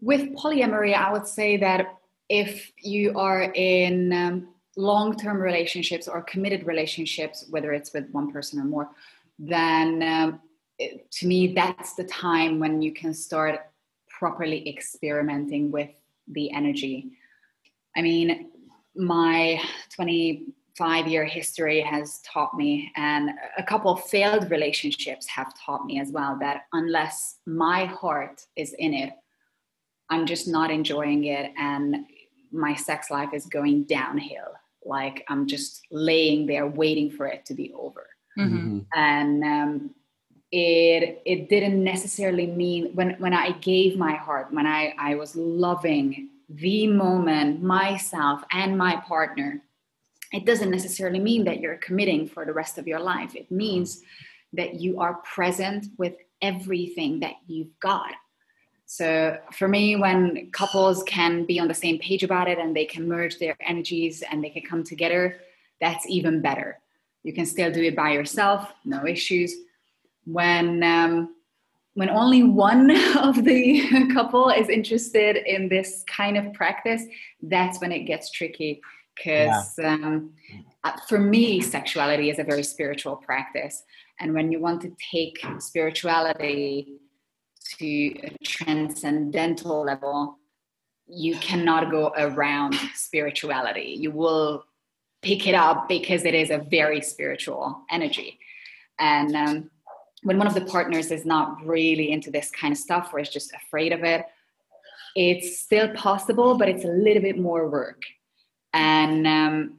With 0.00 0.34
polyamory 0.34 0.94
i 0.94 1.12
would 1.12 1.26
say 1.26 1.56
that 1.58 1.86
if 2.28 2.70
you 2.82 3.18
are 3.18 3.42
in 3.54 4.12
um, 4.12 4.48
long-term 4.76 5.38
relationships 5.38 6.06
or 6.06 6.22
committed 6.22 6.66
relationships 6.66 7.46
whether 7.50 7.72
it's 7.72 7.92
with 7.92 8.08
one 8.10 8.30
person 8.32 8.60
or 8.60 8.64
more 8.64 8.90
then 9.38 10.02
um, 10.02 10.40
it, 10.78 11.10
to 11.10 11.26
me 11.26 11.54
that's 11.54 11.94
the 11.94 12.04
time 12.04 12.58
when 12.58 12.82
you 12.82 12.92
can 12.92 13.12
start 13.12 13.60
properly 14.08 14.68
experimenting 14.68 15.70
with 15.70 15.90
the 16.28 16.50
energy 16.52 17.12
I 17.98 18.02
mean, 18.02 18.50
my 18.94 19.60
25 19.94 21.08
year 21.08 21.24
history 21.24 21.80
has 21.80 22.20
taught 22.20 22.54
me, 22.54 22.92
and 22.96 23.30
a 23.56 23.62
couple 23.62 23.92
of 23.92 24.04
failed 24.04 24.50
relationships 24.52 25.26
have 25.26 25.52
taught 25.58 25.84
me 25.84 25.98
as 26.00 26.12
well, 26.12 26.38
that 26.40 26.62
unless 26.72 27.38
my 27.44 27.86
heart 27.86 28.46
is 28.54 28.72
in 28.74 28.94
it, 28.94 29.12
I'm 30.10 30.26
just 30.26 30.46
not 30.46 30.70
enjoying 30.70 31.24
it. 31.24 31.52
And 31.58 32.06
my 32.52 32.76
sex 32.76 33.10
life 33.10 33.30
is 33.34 33.46
going 33.46 33.84
downhill. 33.84 34.52
Like 34.84 35.24
I'm 35.28 35.48
just 35.48 35.82
laying 35.90 36.46
there 36.46 36.68
waiting 36.68 37.10
for 37.10 37.26
it 37.26 37.44
to 37.46 37.54
be 37.54 37.72
over. 37.74 38.06
Mm-hmm. 38.38 38.56
mm-hmm. 38.56 38.78
And 38.94 39.44
um, 39.44 39.94
it 40.50 41.22
it 41.26 41.48
didn't 41.48 41.82
necessarily 41.82 42.46
mean 42.46 42.92
when 42.94 43.16
when 43.18 43.34
I 43.34 43.52
gave 43.52 43.96
my 43.96 44.14
heart, 44.14 44.52
when 44.52 44.66
I 44.66 44.94
I 44.98 45.14
was 45.14 45.36
loving 45.36 46.30
the 46.48 46.86
moment, 46.86 47.62
myself, 47.62 48.42
and 48.52 48.78
my 48.78 48.96
partner, 48.96 49.62
it 50.32 50.46
doesn't 50.46 50.70
necessarily 50.70 51.18
mean 51.18 51.44
that 51.44 51.60
you're 51.60 51.76
committing 51.76 52.26
for 52.26 52.46
the 52.46 52.52
rest 52.52 52.78
of 52.78 52.86
your 52.86 53.00
life. 53.00 53.34
It 53.34 53.50
means 53.50 54.02
that 54.54 54.80
you 54.80 55.00
are 55.00 55.14
present 55.14 55.86
with 55.98 56.14
everything 56.40 57.20
that 57.20 57.34
you've 57.46 57.78
got. 57.80 58.12
So, 58.86 59.36
for 59.52 59.68
me, 59.68 59.96
when 59.96 60.50
couples 60.52 61.02
can 61.02 61.44
be 61.44 61.60
on 61.60 61.68
the 61.68 61.74
same 61.74 61.98
page 61.98 62.22
about 62.22 62.48
it 62.48 62.58
and 62.58 62.74
they 62.74 62.86
can 62.86 63.06
merge 63.06 63.38
their 63.38 63.54
energies 63.60 64.22
and 64.30 64.42
they 64.42 64.48
can 64.48 64.62
come 64.62 64.82
together, 64.82 65.40
that's 65.80 66.08
even 66.08 66.40
better. 66.40 66.78
You 67.22 67.34
can 67.34 67.44
still 67.44 67.70
do 67.70 67.82
it 67.82 67.94
by 67.94 68.12
yourself, 68.12 68.72
no 68.86 69.06
issues. 69.06 69.54
When 70.30 70.82
um, 70.82 71.34
when 71.94 72.10
only 72.10 72.44
one 72.44 72.90
of 73.18 73.44
the 73.44 74.08
couple 74.14 74.50
is 74.50 74.68
interested 74.68 75.36
in 75.36 75.68
this 75.68 76.04
kind 76.06 76.36
of 76.36 76.52
practice, 76.52 77.02
that's 77.42 77.80
when 77.80 77.92
it 77.92 78.04
gets 78.04 78.30
tricky. 78.30 78.80
Because 79.16 79.74
yeah. 79.78 79.94
um, 79.94 80.32
uh, 80.84 80.92
for 81.08 81.18
me, 81.18 81.60
sexuality 81.60 82.30
is 82.30 82.38
a 82.38 82.44
very 82.44 82.62
spiritual 82.62 83.16
practice. 83.16 83.82
And 84.20 84.32
when 84.32 84.52
you 84.52 84.60
want 84.60 84.80
to 84.82 84.92
take 85.10 85.44
spirituality 85.58 87.00
to 87.78 87.86
a 88.22 88.36
transcendental 88.44 89.84
level, 89.84 90.38
you 91.08 91.36
cannot 91.38 91.90
go 91.90 92.12
around 92.16 92.74
spirituality. 92.94 93.96
You 93.98 94.10
will 94.10 94.64
pick 95.22 95.48
it 95.48 95.54
up 95.54 95.88
because 95.88 96.24
it 96.24 96.34
is 96.34 96.50
a 96.50 96.58
very 96.58 97.00
spiritual 97.00 97.82
energy. 97.90 98.38
And 99.00 99.34
um, 99.34 99.70
when 100.22 100.38
one 100.38 100.46
of 100.46 100.54
the 100.54 100.62
partners 100.62 101.10
is 101.10 101.24
not 101.24 101.64
really 101.64 102.10
into 102.10 102.30
this 102.30 102.50
kind 102.50 102.72
of 102.72 102.78
stuff 102.78 103.10
or 103.12 103.20
is 103.20 103.28
just 103.28 103.52
afraid 103.54 103.92
of 103.92 104.02
it, 104.04 104.24
it's 105.14 105.60
still 105.60 105.88
possible, 105.94 106.56
but 106.56 106.68
it's 106.68 106.84
a 106.84 106.88
little 106.88 107.22
bit 107.22 107.38
more 107.38 107.68
work. 107.68 108.02
And 108.72 109.26
um, 109.26 109.78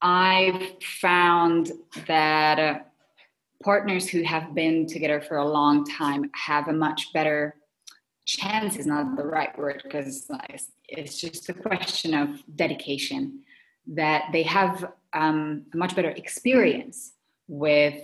I've 0.00 0.82
found 1.00 1.72
that 2.06 2.58
uh, 2.58 2.78
partners 3.62 4.08
who 4.08 4.22
have 4.22 4.54
been 4.54 4.86
together 4.86 5.20
for 5.20 5.38
a 5.38 5.48
long 5.48 5.84
time 5.84 6.30
have 6.34 6.68
a 6.68 6.72
much 6.72 7.12
better 7.12 7.56
chance 8.24 8.76
is 8.76 8.86
not 8.86 9.16
the 9.16 9.24
right 9.24 9.56
word 9.58 9.82
because 9.84 10.30
it's 10.88 11.20
just 11.20 11.48
a 11.48 11.54
question 11.54 12.14
of 12.14 12.42
dedication 12.56 13.40
that 13.86 14.24
they 14.32 14.42
have 14.42 14.92
um, 15.12 15.64
a 15.74 15.76
much 15.76 15.96
better 15.96 16.10
experience 16.10 17.12
with 17.48 18.00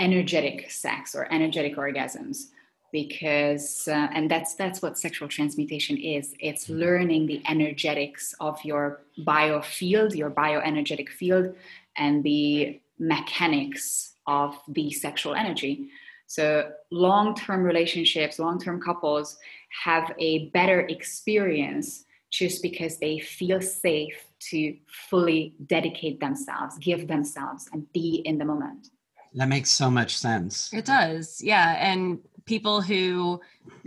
energetic 0.00 0.70
sex 0.70 1.14
or 1.14 1.32
energetic 1.32 1.76
orgasms 1.76 2.46
because 2.92 3.86
uh, 3.88 4.08
and 4.12 4.30
that's 4.30 4.54
that's 4.54 4.82
what 4.82 4.98
sexual 4.98 5.28
transmutation 5.28 5.96
is. 5.96 6.34
It's 6.40 6.68
learning 6.68 7.26
the 7.26 7.42
energetics 7.48 8.34
of 8.40 8.58
your 8.64 9.02
biofield 9.20 10.16
your 10.16 10.30
bioenergetic 10.30 11.08
field 11.08 11.54
and 11.96 12.24
the 12.24 12.80
mechanics 12.98 14.14
of 14.26 14.58
the 14.68 14.90
sexual 14.90 15.34
energy. 15.34 15.90
So 16.26 16.72
long-term 16.90 17.62
relationships 17.62 18.38
long-term 18.38 18.80
couples 18.80 19.38
have 19.84 20.12
a 20.18 20.48
better 20.48 20.80
experience 20.80 22.04
just 22.30 22.62
because 22.62 22.98
they 22.98 23.18
feel 23.18 23.60
safe 23.60 24.24
to 24.38 24.76
fully 24.86 25.54
dedicate 25.66 26.20
themselves 26.20 26.78
give 26.78 27.08
themselves 27.08 27.68
and 27.72 27.92
be 27.92 28.22
in 28.24 28.38
the 28.38 28.44
moment 28.44 28.88
that 29.34 29.48
makes 29.48 29.70
so 29.70 29.90
much 29.90 30.16
sense. 30.16 30.72
It 30.72 30.84
does. 30.84 31.40
Yeah. 31.42 31.76
And 31.80 32.20
people 32.46 32.80
who 32.80 33.40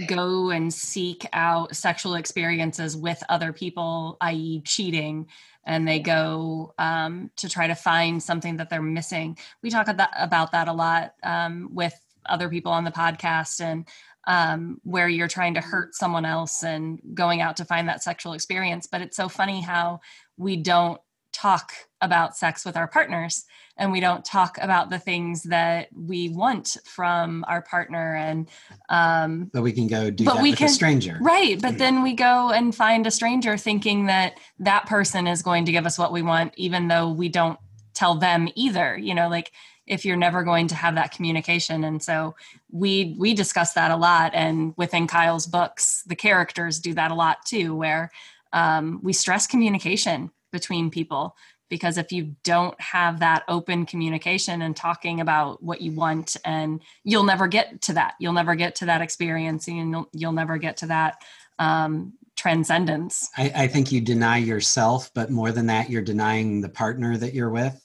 go 0.07 0.49
and 0.49 0.73
seek 0.73 1.25
out 1.33 1.75
sexual 1.75 2.15
experiences 2.15 2.95
with 2.95 3.21
other 3.29 3.51
people, 3.51 4.17
i.e., 4.21 4.61
cheating, 4.61 5.27
and 5.65 5.87
they 5.87 5.99
go 5.99 6.73
um, 6.77 7.31
to 7.37 7.49
try 7.49 7.67
to 7.67 7.75
find 7.75 8.21
something 8.21 8.57
that 8.57 8.69
they're 8.69 8.81
missing. 8.81 9.37
We 9.61 9.69
talk 9.69 9.87
about 9.87 10.51
that 10.51 10.67
a 10.67 10.73
lot 10.73 11.13
um, 11.23 11.69
with 11.71 11.93
other 12.25 12.49
people 12.49 12.71
on 12.71 12.83
the 12.83 12.91
podcast 12.91 13.61
and 13.61 13.87
um, 14.25 14.79
where 14.83 15.09
you're 15.09 15.27
trying 15.27 15.53
to 15.55 15.61
hurt 15.61 15.95
someone 15.95 16.25
else 16.25 16.63
and 16.63 17.01
going 17.13 17.41
out 17.41 17.57
to 17.57 17.65
find 17.65 17.87
that 17.89 18.03
sexual 18.03 18.33
experience. 18.33 18.87
But 18.87 19.01
it's 19.01 19.17
so 19.17 19.27
funny 19.27 19.61
how 19.61 19.99
we 20.37 20.55
don't 20.55 21.01
talk 21.33 21.73
about 22.01 22.37
sex 22.37 22.65
with 22.65 22.77
our 22.77 22.87
partners 22.87 23.45
and 23.75 23.91
we 23.91 23.99
don't 23.99 24.23
talk 24.23 24.57
about 24.61 24.89
the 24.89 24.99
things 24.99 25.43
that 25.43 25.87
we 25.95 26.29
want 26.29 26.77
from 26.85 27.43
our 27.47 27.61
partner 27.61 28.15
and 28.15 28.47
um 28.89 29.49
but 29.51 29.63
we 29.63 29.71
can 29.71 29.87
go 29.87 30.09
do 30.09 30.25
but 30.25 30.35
that 30.35 30.43
we 30.43 30.51
with 30.51 30.59
can, 30.59 30.67
a 30.67 30.71
stranger. 30.71 31.17
Right 31.21 31.61
but 31.61 31.77
then 31.77 32.03
we 32.03 32.13
go 32.13 32.51
and 32.51 32.73
find 32.75 33.07
a 33.07 33.11
stranger 33.11 33.57
thinking 33.57 34.05
that 34.07 34.39
that 34.59 34.85
person 34.85 35.27
is 35.27 35.41
going 35.41 35.65
to 35.65 35.71
give 35.71 35.85
us 35.85 35.97
what 35.97 36.11
we 36.11 36.21
want 36.21 36.53
even 36.55 36.87
though 36.87 37.11
we 37.11 37.29
don't 37.29 37.59
tell 37.93 38.15
them 38.15 38.47
either 38.55 38.97
you 38.97 39.15
know 39.15 39.27
like 39.27 39.51
if 39.85 40.05
you're 40.05 40.15
never 40.15 40.43
going 40.43 40.67
to 40.67 40.75
have 40.75 40.95
that 40.95 41.11
communication. 41.11 41.83
And 41.83 42.01
so 42.01 42.35
we 42.71 43.15
we 43.17 43.33
discuss 43.33 43.73
that 43.73 43.91
a 43.91 43.95
lot 43.95 44.31
and 44.33 44.73
within 44.77 45.07
kyle's 45.07 45.45
books 45.45 46.03
the 46.07 46.15
characters 46.15 46.79
do 46.79 46.93
that 46.93 47.11
a 47.11 47.15
lot 47.15 47.45
too 47.45 47.75
where 47.75 48.11
um, 48.53 48.99
we 49.03 49.13
stress 49.13 49.47
communication 49.47 50.31
between 50.53 50.89
people 50.89 51.35
because 51.73 51.97
if 51.97 52.11
you 52.11 52.35
don't 52.43 52.79
have 52.79 53.19
that 53.19 53.43
open 53.47 53.85
communication 53.87 54.61
and 54.61 54.75
talking 54.75 55.19
about 55.19 55.63
what 55.63 55.81
you 55.81 55.91
want 55.91 56.37
and 56.45 56.79
you'll 57.03 57.23
never 57.23 57.47
get 57.47 57.81
to 57.81 57.93
that. 57.93 58.13
You'll 58.19 58.33
never 58.33 58.53
get 58.53 58.75
to 58.75 58.85
that 58.85 59.01
experience 59.01 59.67
and 59.67 59.89
you'll, 59.89 60.09
you'll 60.13 60.33
never 60.33 60.57
get 60.57 60.77
to 60.77 60.85
that 60.85 61.23
um, 61.57 62.13
transcendence. 62.35 63.27
I, 63.35 63.51
I, 63.55 63.67
think 63.67 63.91
you 63.91 64.01
deny 64.01 64.37
yourself 64.37 65.09
but 65.15 65.31
more 65.31 65.51
than 65.51 65.65
that 65.65 65.89
you're 65.89 66.03
denying 66.03 66.61
the 66.61 66.69
partner 66.69 67.17
that 67.17 67.33
you're 67.33 67.49
with 67.49 67.83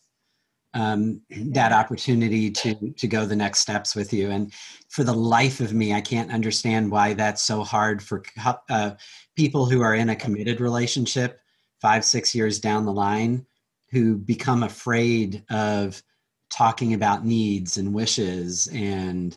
um, 0.75 1.23
that 1.31 1.73
opportunity 1.73 2.51
to 2.51 2.93
to 2.93 3.07
go 3.07 3.25
the 3.25 3.37
next 3.37 3.61
steps 3.61 3.97
with 3.97 4.13
you. 4.13 4.31
And 4.31 4.53
for 4.91 5.03
the 5.03 5.15
life 5.15 5.61
of 5.61 5.73
me 5.73 5.93
i 5.93 6.01
can't 6.01 6.33
understand 6.33 6.91
why 6.91 7.15
that's 7.15 7.43
so 7.43 7.63
hard 7.63 8.03
for 8.03 8.23
uh, 8.69 8.93
people 9.37 9.67
who 9.67 9.81
are 9.83 9.95
in 9.95 10.11
a 10.11 10.17
committed 10.17 10.61
relationship 10.61 11.41
five 11.81 12.05
six 12.05 12.35
years 12.35 12.59
down 12.59 12.85
the 12.85 12.93
line 12.93 13.47
who 13.91 14.17
become 14.17 14.63
afraid 14.63 15.45
of 15.51 16.03
talking 16.51 16.95
about 16.95 17.25
needs 17.25 17.77
and 17.77 17.95
wishes 17.95 18.69
and 18.73 19.37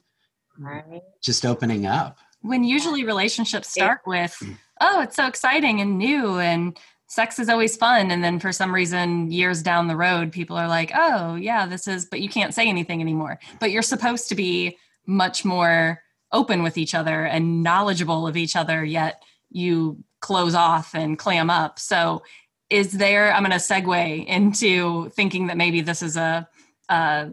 right. 0.58 1.02
just 1.22 1.46
opening 1.46 1.86
up. 1.86 2.20
When 2.42 2.64
usually 2.64 3.04
relationships 3.04 3.70
start 3.70 4.02
with 4.06 4.42
oh 4.80 5.02
it's 5.02 5.16
so 5.16 5.28
exciting 5.28 5.80
and 5.80 5.98
new 5.98 6.40
and 6.40 6.78
sex 7.08 7.38
is 7.40 7.50
always 7.50 7.76
fun 7.76 8.10
and 8.10 8.24
then 8.24 8.40
for 8.40 8.52
some 8.52 8.74
reason 8.74 9.30
years 9.30 9.62
down 9.62 9.88
the 9.88 9.98
road 9.98 10.32
people 10.32 10.56
are 10.56 10.68
like 10.68 10.92
oh 10.96 11.36
yeah 11.36 11.66
this 11.66 11.88
is 11.88 12.06
but 12.06 12.22
you 12.22 12.30
can't 12.30 12.54
say 12.54 12.68
anything 12.68 13.02
anymore. 13.02 13.40
But 13.60 13.72
you're 13.72 13.82
supposed 13.84 14.30
to 14.30 14.36
be 14.36 14.78
much 15.06 15.46
more 15.46 16.02
open 16.32 16.64
with 16.64 16.78
each 16.78 16.96
other 16.96 17.26
and 17.26 17.62
knowledgeable 17.62 18.26
of 18.26 18.38
each 18.38 18.56
other 18.56 18.84
yet 18.84 19.22
you 19.52 20.04
close 20.22 20.56
off 20.56 20.96
and 20.96 21.20
clam 21.20 21.50
up. 21.50 21.80
So 21.80 22.22
is 22.72 22.94
there 22.94 23.34
i'm 23.34 23.44
going 23.44 23.52
to 23.52 23.58
segue 23.58 24.26
into 24.26 25.10
thinking 25.10 25.48
that 25.48 25.58
maybe 25.58 25.82
this 25.82 26.02
is 26.02 26.18
a, 26.18 26.48
a 26.90 27.30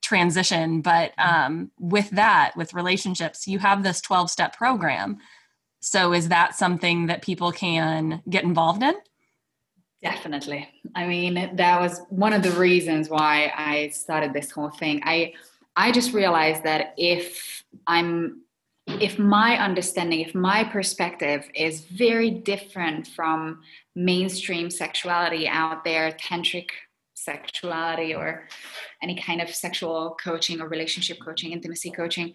transition 0.00 0.80
but 0.80 1.12
um, 1.18 1.70
with 1.78 2.08
that 2.10 2.52
with 2.56 2.72
relationships 2.72 3.46
you 3.46 3.58
have 3.58 3.82
this 3.82 4.00
12 4.00 4.30
step 4.30 4.56
program. 4.56 5.18
So 5.80 6.12
is 6.12 6.28
that 6.28 6.56
something 6.56 7.06
that 7.06 7.22
people 7.22 7.52
can 7.52 8.22
get 8.28 8.42
involved 8.42 8.82
in? 8.82 8.94
Definitely. 10.02 10.68
I 10.94 11.06
mean 11.06 11.56
that 11.56 11.80
was 11.80 12.00
one 12.08 12.32
of 12.32 12.42
the 12.42 12.52
reasons 12.52 13.10
why 13.10 13.52
i 13.56 13.88
started 13.88 14.32
this 14.32 14.50
whole 14.50 14.70
thing. 14.70 15.02
I 15.04 15.34
i 15.76 15.90
just 15.90 16.14
realized 16.14 16.62
that 16.62 16.94
if 16.96 17.64
i'm 17.86 18.42
if 19.00 19.18
my 19.18 19.56
understanding, 19.58 20.20
if 20.20 20.34
my 20.34 20.64
perspective 20.64 21.48
is 21.54 21.82
very 21.82 22.30
different 22.30 23.06
from 23.06 23.60
mainstream 23.94 24.70
sexuality 24.70 25.46
out 25.46 25.84
there, 25.84 26.12
tantric 26.12 26.70
sexuality, 27.14 28.14
or 28.14 28.48
any 29.02 29.20
kind 29.20 29.40
of 29.40 29.50
sexual 29.50 30.16
coaching 30.22 30.60
or 30.60 30.68
relationship 30.68 31.18
coaching, 31.24 31.52
intimacy 31.52 31.90
coaching, 31.90 32.32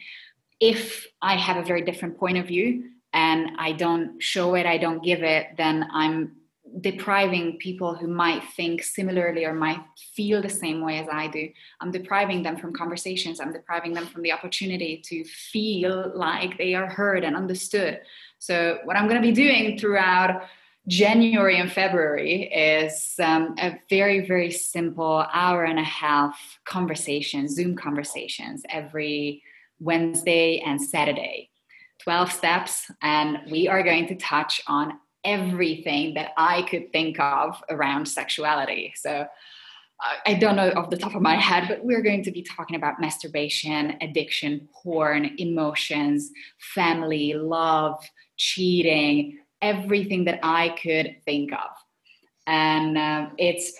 if 0.60 1.08
I 1.22 1.36
have 1.36 1.58
a 1.58 1.64
very 1.64 1.82
different 1.82 2.18
point 2.18 2.38
of 2.38 2.48
view 2.48 2.92
and 3.12 3.52
I 3.58 3.74
don't 3.74 4.22
show 4.22 4.56
it, 4.56 4.66
I 4.66 4.78
don't 4.78 5.04
give 5.04 5.24
it, 5.24 5.48
then 5.58 5.88
I'm 5.92 6.38
depriving 6.82 7.58
people 7.58 7.96
who 7.96 8.08
might 8.08 8.44
think 8.56 8.84
similarly 8.84 9.46
or 9.46 9.54
might 9.54 9.82
feel 10.16 10.42
the 10.42 10.50
same 10.50 10.82
way 10.82 11.00
as 11.00 11.08
I 11.12 11.28
do. 11.28 11.50
I'm 11.80 11.92
depriving 11.92 12.44
them 12.44 12.58
from 12.58 12.74
conversations. 12.74 13.40
I'm 13.40 13.54
depriving 13.54 13.94
them 13.94 14.08
from 14.08 14.24
the 14.24 14.32
opportunity 14.32 14.98
to 15.06 15.24
feel 15.26 16.12
like 16.16 16.58
they 16.58 16.74
are 16.74 16.90
heard 16.90 17.24
and 17.24 17.36
understood. 17.36 18.02
So, 18.40 18.80
what 18.84 18.98
I'm 18.98 19.08
going 19.08 19.22
to 19.22 19.28
be 19.28 19.34
doing 19.34 19.78
throughout 19.78 20.44
January 20.88 21.60
and 21.60 21.72
February 21.72 22.44
is 22.44 23.16
um, 23.20 23.56
a 23.58 23.80
very, 23.90 24.26
very 24.26 24.52
simple 24.52 25.26
hour 25.32 25.64
and 25.64 25.80
a 25.80 25.84
half 25.84 26.60
conversation, 26.66 27.48
Zoom 27.48 27.76
conversations 27.76 28.64
every 28.70 29.44
Wednesday 29.80 30.60
and 30.60 30.82
Saturday. 30.82 31.50
12 32.04 32.34
steps, 32.34 32.92
and 33.02 33.40
we 33.50 33.70
are 33.70 33.82
going 33.82 34.08
to 34.08 34.16
touch 34.16 34.62
on 34.68 35.00
everything 35.24 36.14
that 36.16 36.32
I 36.38 36.64
could 36.64 36.92
think 36.92 37.20
of 37.20 37.62
around 37.70 38.08
sexuality. 38.08 38.94
So 38.96 39.28
I 40.26 40.34
don't 40.34 40.56
know 40.56 40.72
off 40.76 40.90
the 40.90 40.98
top 40.98 41.16
of 41.16 41.22
my 41.22 41.36
head, 41.36 41.66
but 41.70 41.84
we're 41.84 42.02
going 42.02 42.24
to 42.24 42.32
be 42.32 42.42
talking 42.42 42.76
about 42.76 43.00
masturbation, 43.00 43.96
addiction, 44.02 44.68
porn, 44.74 45.36
emotions, 45.38 46.32
family, 46.76 47.34
love, 47.34 48.04
cheating, 48.36 49.40
everything 49.62 50.26
that 50.26 50.40
I 50.44 50.76
could 50.82 51.16
think 51.24 51.54
of. 51.54 51.70
And 52.46 52.98
uh, 52.98 53.30
it's 53.38 53.74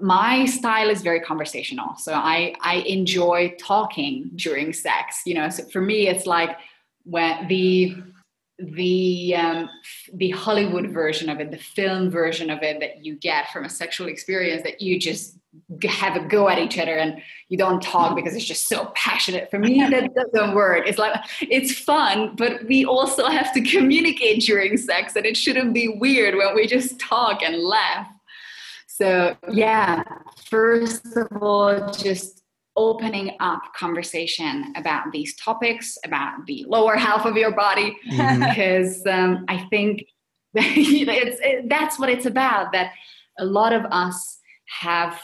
my 0.00 0.46
style 0.46 0.90
is 0.90 1.02
very 1.02 1.20
conversational. 1.20 1.94
So 1.96 2.12
I, 2.12 2.56
I 2.60 2.76
enjoy 2.78 3.54
talking 3.60 4.30
during 4.34 4.72
sex. 4.72 5.20
You 5.24 5.34
know, 5.34 5.48
so 5.48 5.64
for 5.68 5.80
me, 5.80 6.08
it's 6.08 6.26
like 6.26 6.58
when 7.04 7.46
the 7.46 7.96
the 8.58 9.34
um, 9.36 9.68
the 10.14 10.30
Hollywood 10.30 10.90
version 10.90 11.28
of 11.28 11.40
it, 11.40 11.50
the 11.50 11.58
film 11.58 12.10
version 12.10 12.50
of 12.50 12.62
it 12.62 12.80
that 12.80 13.04
you 13.04 13.16
get 13.16 13.50
from 13.50 13.64
a 13.64 13.68
sexual 13.68 14.08
experience 14.08 14.62
that 14.62 14.80
you 14.80 14.98
just 14.98 15.38
have 15.84 16.16
a 16.16 16.26
go 16.26 16.48
at 16.48 16.58
each 16.58 16.78
other 16.78 16.96
and 16.96 17.20
you 17.48 17.58
don't 17.58 17.82
talk 17.82 18.16
because 18.16 18.34
it's 18.34 18.44
just 18.44 18.68
so 18.68 18.90
passionate. 18.94 19.50
For 19.50 19.58
me, 19.58 19.80
that 19.80 20.14
doesn't 20.14 20.54
work. 20.54 20.86
It's 20.86 20.98
like 20.98 21.14
it's 21.40 21.78
fun, 21.78 22.36
but 22.36 22.66
we 22.66 22.84
also 22.84 23.26
have 23.26 23.52
to 23.54 23.62
communicate 23.62 24.42
during 24.42 24.76
sex, 24.76 25.16
and 25.16 25.26
it 25.26 25.36
shouldn't 25.36 25.74
be 25.74 25.88
weird 25.88 26.36
when 26.36 26.54
we 26.54 26.66
just 26.66 26.98
talk 27.00 27.42
and 27.42 27.56
laugh. 27.56 28.08
So 28.86 29.36
yeah, 29.50 30.04
first 30.44 31.16
of 31.16 31.28
all, 31.42 31.90
just 31.92 32.41
opening 32.76 33.36
up 33.40 33.62
conversation 33.76 34.72
about 34.76 35.12
these 35.12 35.36
topics, 35.36 35.98
about 36.04 36.46
the 36.46 36.64
lower 36.68 36.96
half 36.96 37.26
of 37.26 37.36
your 37.36 37.52
body, 37.52 37.96
because 38.10 39.04
um, 39.06 39.44
I 39.48 39.66
think 39.70 40.04
it's, 40.54 41.40
it, 41.42 41.68
that's 41.68 41.98
what 41.98 42.08
it's 42.08 42.26
about. 42.26 42.72
That 42.72 42.92
a 43.38 43.44
lot 43.44 43.72
of 43.72 43.84
us 43.86 44.38
have 44.80 45.20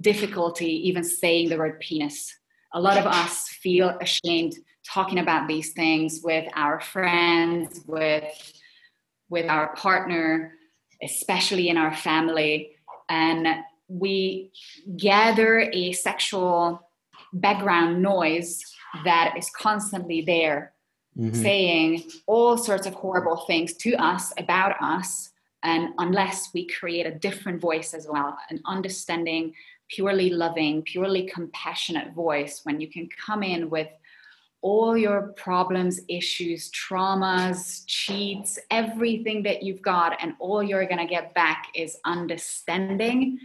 difficulty 0.00 0.88
even 0.88 1.02
saying 1.04 1.48
the 1.48 1.56
word 1.56 1.80
penis. 1.80 2.34
A 2.74 2.80
lot 2.80 2.98
of 2.98 3.06
us 3.06 3.48
feel 3.48 3.96
ashamed 4.00 4.54
talking 4.86 5.18
about 5.18 5.48
these 5.48 5.72
things 5.72 6.20
with 6.22 6.48
our 6.54 6.80
friends, 6.80 7.80
with 7.86 8.24
with 9.30 9.46
our 9.50 9.74
partner, 9.76 10.54
especially 11.02 11.68
in 11.68 11.76
our 11.76 11.94
family, 11.94 12.70
and 13.08 13.46
we 13.88 14.52
gather 14.96 15.70
a 15.72 15.92
sexual 15.92 16.88
background 17.32 18.02
noise 18.02 18.62
that 19.04 19.34
is 19.36 19.50
constantly 19.50 20.20
there 20.22 20.72
Mhm. 21.16 21.34
saying 21.34 22.02
all 22.26 22.56
sorts 22.56 22.86
of 22.86 22.94
horrible 22.94 23.38
things 23.46 23.74
to 23.74 23.94
us 23.94 24.32
about 24.38 24.76
us 24.80 25.30
and 25.62 25.92
unless 25.98 26.54
we 26.54 26.66
create 26.66 27.06
a 27.06 27.10
different 27.10 27.60
voice 27.60 27.92
as 27.92 28.06
well 28.08 28.38
an 28.50 28.60
understanding 28.66 29.52
purely 29.88 30.30
loving 30.30 30.82
purely 30.82 31.24
compassionate 31.24 32.12
voice 32.12 32.60
when 32.64 32.80
you 32.80 32.86
can 32.88 33.08
come 33.26 33.42
in 33.42 33.68
with 33.68 33.88
all 34.60 34.96
your 34.96 35.32
problems 35.36 36.00
issues 36.08 36.70
traumas 36.70 37.82
cheats 37.86 38.58
everything 38.70 39.42
that 39.42 39.62
you've 39.62 39.82
got 39.82 40.16
and 40.22 40.34
all 40.38 40.62
you're 40.62 40.86
going 40.86 40.98
to 40.98 41.06
get 41.06 41.34
back 41.34 41.66
is 41.74 41.98
understanding 42.04 43.38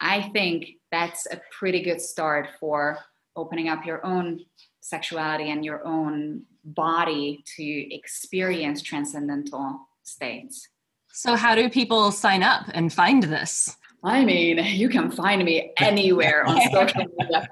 i 0.00 0.22
think 0.30 0.78
that's 0.90 1.26
a 1.26 1.40
pretty 1.58 1.82
good 1.82 2.00
start 2.00 2.48
for 2.58 2.98
opening 3.36 3.68
up 3.68 3.86
your 3.86 4.04
own 4.04 4.40
sexuality 4.80 5.50
and 5.50 5.64
your 5.64 5.86
own 5.86 6.42
body 6.64 7.44
to 7.56 7.94
experience 7.94 8.82
transcendental 8.82 9.78
states. 10.02 10.68
So, 11.12 11.36
how 11.36 11.54
do 11.54 11.70
people 11.70 12.10
sign 12.10 12.42
up 12.42 12.64
and 12.74 12.92
find 12.92 13.22
this? 13.22 13.76
I 14.04 14.22
mean, 14.24 14.58
you 14.64 14.88
can 14.88 15.10
find 15.10 15.44
me 15.44 15.72
anywhere 15.78 16.46
on 16.46 16.58
social 16.72 17.04
media. 17.18 17.46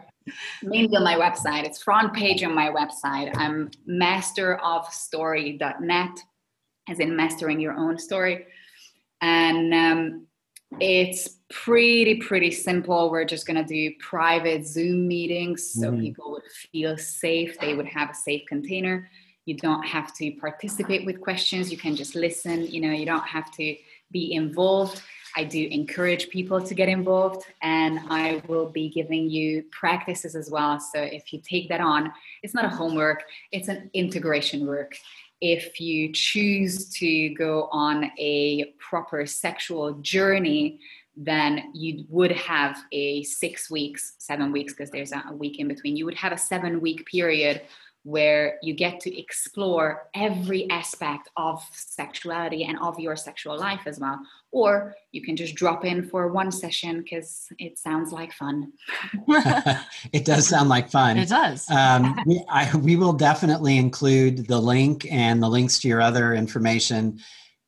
Mainly 0.62 0.96
on 0.96 1.04
my 1.04 1.14
website. 1.14 1.64
It's 1.64 1.82
front 1.82 2.12
page 2.12 2.42
on 2.42 2.52
my 2.54 2.70
website. 2.70 3.34
I'm 3.36 3.70
masterofstory.net, 3.88 6.20
as 6.88 6.98
in 6.98 7.14
mastering 7.14 7.60
your 7.60 7.74
own 7.74 7.96
story. 7.98 8.46
And 9.20 9.72
um, 9.72 10.26
it's 10.80 11.28
pretty, 11.50 12.16
pretty 12.16 12.50
simple. 12.50 13.10
We're 13.10 13.24
just 13.24 13.46
going 13.46 13.56
to 13.56 13.64
do 13.64 13.94
private 14.00 14.66
Zoom 14.66 15.06
meetings 15.06 15.70
so 15.70 15.92
Mhm. 15.92 16.00
people 16.00 16.32
would 16.32 16.50
feel 16.72 16.96
safe. 16.98 17.58
They 17.58 17.74
would 17.74 17.86
have 17.86 18.10
a 18.10 18.14
safe 18.14 18.42
container. 18.46 19.08
You 19.44 19.54
don't 19.54 19.86
have 19.86 20.12
to 20.16 20.32
participate 20.32 21.06
with 21.06 21.20
questions. 21.20 21.70
You 21.70 21.78
can 21.78 21.94
just 21.94 22.14
listen. 22.16 22.66
You 22.66 22.80
know, 22.80 22.90
you 22.90 23.06
don't 23.06 23.26
have 23.26 23.50
to 23.52 23.76
be 24.10 24.32
involved. 24.32 25.02
I 25.36 25.44
do 25.44 25.68
encourage 25.70 26.30
people 26.30 26.62
to 26.62 26.74
get 26.74 26.88
involved, 26.88 27.46
and 27.60 28.00
I 28.08 28.42
will 28.48 28.70
be 28.70 28.88
giving 28.88 29.28
you 29.28 29.64
practices 29.70 30.34
as 30.34 30.50
well. 30.50 30.80
So 30.80 31.00
if 31.02 31.32
you 31.32 31.40
take 31.40 31.68
that 31.68 31.80
on, 31.80 32.10
it's 32.42 32.54
not 32.54 32.64
a 32.64 32.68
homework, 32.70 33.24
it's 33.52 33.68
an 33.68 33.90
integration 33.92 34.66
work. 34.66 34.96
If 35.40 35.80
you 35.80 36.12
choose 36.12 36.88
to 36.90 37.30
go 37.34 37.68
on 37.70 38.10
a 38.18 38.72
proper 38.78 39.26
sexual 39.26 39.94
journey, 39.94 40.80
then 41.16 41.70
you 41.74 42.04
would 42.08 42.32
have 42.32 42.78
a 42.92 43.22
six 43.22 43.70
weeks, 43.70 44.14
seven 44.18 44.52
weeks, 44.52 44.74
because 44.74 44.90
there's 44.90 45.12
a 45.12 45.32
week 45.32 45.58
in 45.58 45.68
between. 45.68 45.96
You 45.96 46.04
would 46.04 46.14
have 46.14 46.32
a 46.32 46.38
seven 46.38 46.80
week 46.80 47.06
period 47.06 47.62
where 48.06 48.56
you 48.62 48.72
get 48.72 49.00
to 49.00 49.18
explore 49.18 50.08
every 50.14 50.70
aspect 50.70 51.28
of 51.36 51.60
sexuality 51.72 52.62
and 52.62 52.78
of 52.78 53.00
your 53.00 53.16
sexual 53.16 53.58
life 53.58 53.80
as 53.84 53.98
well. 53.98 54.20
Or 54.52 54.94
you 55.10 55.22
can 55.22 55.34
just 55.34 55.56
drop 55.56 55.84
in 55.84 56.08
for 56.08 56.28
one 56.28 56.52
session 56.52 57.02
because 57.02 57.48
it 57.58 57.80
sounds 57.80 58.12
like 58.12 58.32
fun. 58.32 58.72
it 60.12 60.24
does 60.24 60.46
sound 60.46 60.68
like 60.68 60.88
fun. 60.88 61.18
it 61.18 61.28
does. 61.28 61.68
Um, 61.68 62.16
we, 62.24 62.44
I, 62.48 62.76
we 62.76 62.94
will 62.94 63.12
definitely 63.12 63.76
include 63.76 64.46
the 64.46 64.60
link 64.60 65.04
and 65.10 65.42
the 65.42 65.48
links 65.48 65.80
to 65.80 65.88
your 65.88 66.00
other 66.00 66.32
information 66.32 67.18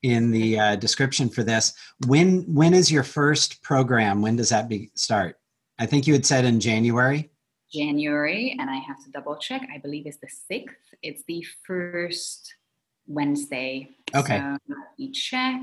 in 0.04 0.30
the 0.30 0.56
uh, 0.56 0.76
description 0.76 1.28
for 1.28 1.42
this. 1.42 1.72
When 2.06 2.42
when 2.42 2.74
is 2.74 2.92
your 2.92 3.02
first 3.02 3.60
program? 3.64 4.22
When 4.22 4.36
does 4.36 4.50
that 4.50 4.68
be 4.68 4.92
start? 4.94 5.34
I 5.80 5.86
think 5.86 6.06
you 6.06 6.12
had 6.12 6.24
said 6.24 6.44
in 6.44 6.60
January. 6.60 7.28
January, 7.72 8.56
and 8.58 8.70
I 8.70 8.76
have 8.76 9.02
to 9.04 9.10
double 9.10 9.36
check. 9.36 9.66
I 9.74 9.78
believe 9.78 10.06
it's 10.06 10.18
the 10.18 10.28
sixth. 10.28 10.76
It's 11.02 11.22
the 11.26 11.44
first 11.66 12.54
Wednesday. 13.06 13.90
Okay. 14.14 14.38
So 14.38 14.58
let 14.68 14.78
me 14.98 15.10
check. 15.10 15.60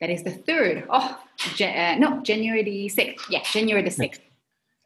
That 0.00 0.10
is 0.10 0.22
the 0.22 0.32
third. 0.32 0.84
Oh, 0.90 1.20
Ja- 1.56 1.66
uh, 1.68 1.96
no, 1.98 2.22
January 2.22 2.62
the 2.62 2.88
sixth. 2.88 3.26
Yeah, 3.30 3.42
January 3.44 3.82
the 3.82 3.90
sixth. 3.90 4.20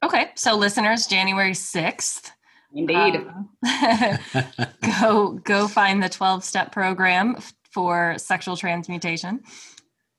okay, 0.04 0.30
so 0.34 0.54
listeners, 0.54 1.06
January 1.06 1.52
6th. 1.52 2.30
Indeed. 2.74 3.16
um, 3.16 3.48
go 5.00 5.32
go 5.42 5.66
find 5.68 6.02
the 6.02 6.08
12 6.08 6.44
step 6.44 6.70
program 6.70 7.36
for 7.72 8.16
sexual 8.18 8.56
transmutation. 8.56 9.40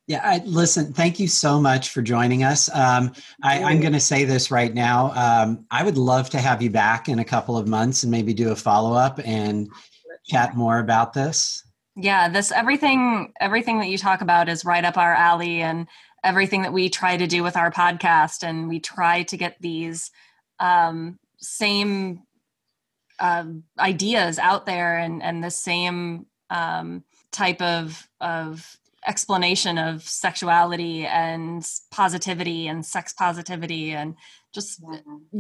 Yeah, 0.09 0.21
I, 0.23 0.41
listen, 0.43 0.91
thank 0.91 1.19
you 1.19 1.27
so 1.27 1.61
much 1.61 1.91
for 1.91 2.01
joining 2.01 2.43
us. 2.43 2.67
Um, 2.73 3.13
I, 3.43 3.63
I'm 3.63 3.79
going 3.79 3.93
to 3.93 3.99
say 3.99 4.25
this 4.25 4.49
right 4.49 4.73
now. 4.73 5.11
Um, 5.11 5.67
I 5.69 5.83
would 5.83 5.99
love 5.99 6.31
to 6.31 6.39
have 6.39 6.63
you 6.63 6.71
back 6.71 7.07
in 7.07 7.19
a 7.19 7.23
couple 7.23 7.55
of 7.55 7.67
months 7.67 8.01
and 8.01 8.09
maybe 8.09 8.33
do 8.33 8.49
a 8.49 8.55
follow 8.55 8.95
up 8.95 9.19
and 9.23 9.69
chat 10.25 10.57
more 10.57 10.79
about 10.79 11.13
this. 11.13 11.63
Yeah, 11.95 12.27
this 12.27 12.51
everything 12.51 13.33
everything 13.39 13.77
that 13.79 13.89
you 13.89 13.99
talk 13.99 14.21
about 14.21 14.49
is 14.49 14.65
right 14.65 14.83
up 14.83 14.97
our 14.97 15.13
alley 15.13 15.61
and 15.61 15.87
everything 16.23 16.63
that 16.63 16.73
we 16.73 16.89
try 16.89 17.15
to 17.15 17.27
do 17.27 17.43
with 17.43 17.55
our 17.55 17.69
podcast 17.69 18.41
and 18.41 18.67
we 18.67 18.79
try 18.79 19.21
to 19.23 19.37
get 19.37 19.57
these 19.59 20.09
um, 20.59 21.19
same 21.37 22.23
um, 23.19 23.63
ideas 23.77 24.39
out 24.39 24.65
there 24.65 24.97
and 24.97 25.21
and 25.21 25.43
the 25.43 25.51
same 25.51 26.25
um, 26.49 27.03
type 27.31 27.61
of 27.61 28.07
of 28.19 28.75
explanation 29.07 29.77
of 29.77 30.03
sexuality 30.03 31.05
and 31.05 31.65
positivity 31.91 32.67
and 32.67 32.85
sex 32.85 33.13
positivity 33.13 33.91
and 33.91 34.15
just 34.53 34.83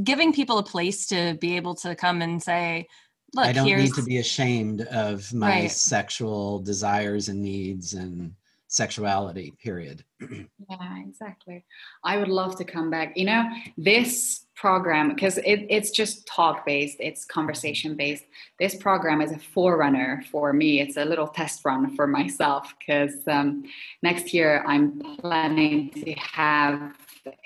giving 0.03 0.33
people 0.33 0.57
a 0.57 0.63
place 0.63 1.07
to 1.07 1.37
be 1.41 1.55
able 1.55 1.75
to 1.75 1.95
come 1.95 2.21
and 2.21 2.41
say 2.41 2.87
look 3.33 3.45
I 3.45 3.51
don't 3.51 3.67
here's 3.67 3.83
need 3.83 3.93
to 3.95 4.03
be 4.03 4.17
ashamed 4.17 4.81
of 4.81 5.33
my 5.33 5.49
Right. 5.61 5.71
sexual 5.71 6.59
desires 6.59 7.27
and 7.29 7.41
needs 7.41 7.93
and 7.93 8.33
sexuality, 8.67 9.53
period. 9.61 10.03
Yeah, 10.69 10.99
exactly. 10.99 11.65
I 12.03 12.17
would 12.17 12.27
love 12.27 12.55
to 12.57 12.63
come 12.63 12.91
back. 12.91 13.17
You 13.17 13.25
know, 13.25 13.43
this 13.75 14.45
program, 14.59 15.09
because 15.09 15.37
it, 15.37 15.65
it's 15.69 15.89
just 15.89 16.27
talk 16.27 16.65
based, 16.65 16.97
it's 16.99 17.23
conversation 17.23 17.95
based. 17.95 18.25
This 18.59 18.75
program 18.75 19.21
is 19.21 19.31
a 19.31 19.39
forerunner 19.39 20.23
for 20.31 20.51
me. 20.51 20.81
It's 20.81 20.97
a 20.97 21.05
little 21.05 21.27
test 21.27 21.63
run 21.63 21.95
for 21.95 22.07
myself 22.07 22.73
because 22.77 23.15
um, 23.27 23.63
next 24.03 24.33
year 24.33 24.63
I'm 24.67 24.99
planning 25.19 25.91
to 25.91 26.11
have 26.13 26.93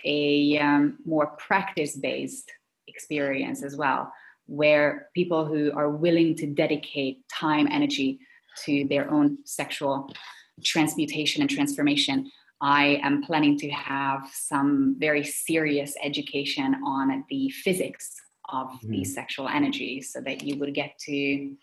a 0.03 0.57
um, 0.57 0.97
more 1.05 1.27
practice 1.37 1.95
based 1.95 2.51
experience 2.87 3.63
as 3.63 3.75
well, 3.75 4.11
where 4.47 5.09
people 5.13 5.45
who 5.45 5.71
are 5.73 5.89
willing 5.91 6.35
to 6.37 6.47
dedicate 6.47 7.27
time, 7.29 7.67
energy 7.69 8.19
to 8.65 8.87
their 8.87 9.11
own 9.11 9.37
sexual 9.45 10.11
transmutation 10.63 11.41
and 11.41 11.49
transformation 11.49 12.31
I 12.63 13.01
am 13.03 13.21
planning 13.21 13.57
to 13.59 13.69
have 13.71 14.29
some 14.33 14.95
very 14.97 15.23
serious 15.23 15.95
education 16.01 16.75
on 16.85 17.25
the 17.29 17.49
physics 17.49 18.15
of 18.47 18.69
the 18.83 19.03
sexual 19.03 19.49
energy 19.49 20.01
so 20.01 20.21
that 20.21 20.43
you 20.43 20.57
would 20.59 20.73
get 20.73 20.97
to 20.99 21.55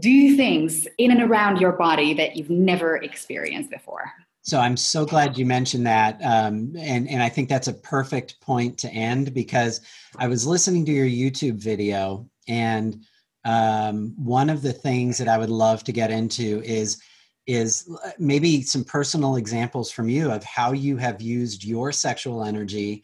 do 0.00 0.36
things 0.36 0.88
in 0.98 1.12
and 1.12 1.22
around 1.22 1.60
your 1.60 1.72
body 1.72 2.14
that 2.14 2.36
you've 2.36 2.50
never 2.50 2.96
experienced 2.96 3.70
before. 3.70 4.10
So 4.42 4.58
I'm 4.58 4.76
so 4.76 5.06
glad 5.06 5.38
you 5.38 5.46
mentioned 5.46 5.86
that, 5.86 6.18
um, 6.24 6.72
and 6.76 7.08
and 7.08 7.22
I 7.22 7.28
think 7.28 7.48
that's 7.48 7.68
a 7.68 7.74
perfect 7.74 8.40
point 8.40 8.76
to 8.78 8.88
end 8.88 9.34
because 9.34 9.82
I 10.18 10.26
was 10.26 10.46
listening 10.46 10.84
to 10.86 10.92
your 10.92 11.06
YouTube 11.06 11.62
video, 11.62 12.28
and 12.48 13.04
um, 13.44 14.14
one 14.16 14.50
of 14.50 14.62
the 14.62 14.72
things 14.72 15.18
that 15.18 15.28
I 15.28 15.38
would 15.38 15.50
love 15.50 15.84
to 15.84 15.92
get 15.92 16.10
into 16.10 16.62
is 16.64 17.00
is 17.48 17.90
maybe 18.18 18.60
some 18.62 18.84
personal 18.84 19.36
examples 19.36 19.90
from 19.90 20.08
you 20.08 20.30
of 20.30 20.44
how 20.44 20.72
you 20.72 20.98
have 20.98 21.22
used 21.22 21.64
your 21.64 21.90
sexual 21.90 22.44
energy 22.44 23.02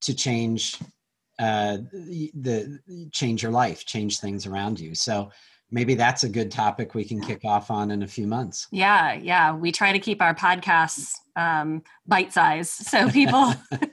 to 0.00 0.14
change 0.14 0.76
uh, 1.40 1.78
the 1.92 2.78
change 3.12 3.42
your 3.42 3.50
life, 3.50 3.84
change 3.84 4.20
things 4.20 4.46
around 4.46 4.78
you. 4.78 4.94
So 4.94 5.32
maybe 5.72 5.94
that's 5.96 6.22
a 6.22 6.28
good 6.28 6.52
topic 6.52 6.94
we 6.94 7.04
can 7.04 7.20
kick 7.20 7.44
off 7.44 7.72
on 7.72 7.90
in 7.90 8.04
a 8.04 8.06
few 8.06 8.28
months. 8.28 8.68
Yeah, 8.70 9.14
yeah. 9.14 9.52
We 9.52 9.72
try 9.72 9.90
to 9.90 9.98
keep 9.98 10.22
our 10.22 10.34
podcasts 10.34 11.14
um, 11.34 11.82
bite 12.06 12.32
size 12.32 12.70
so 12.70 13.10
people 13.10 13.52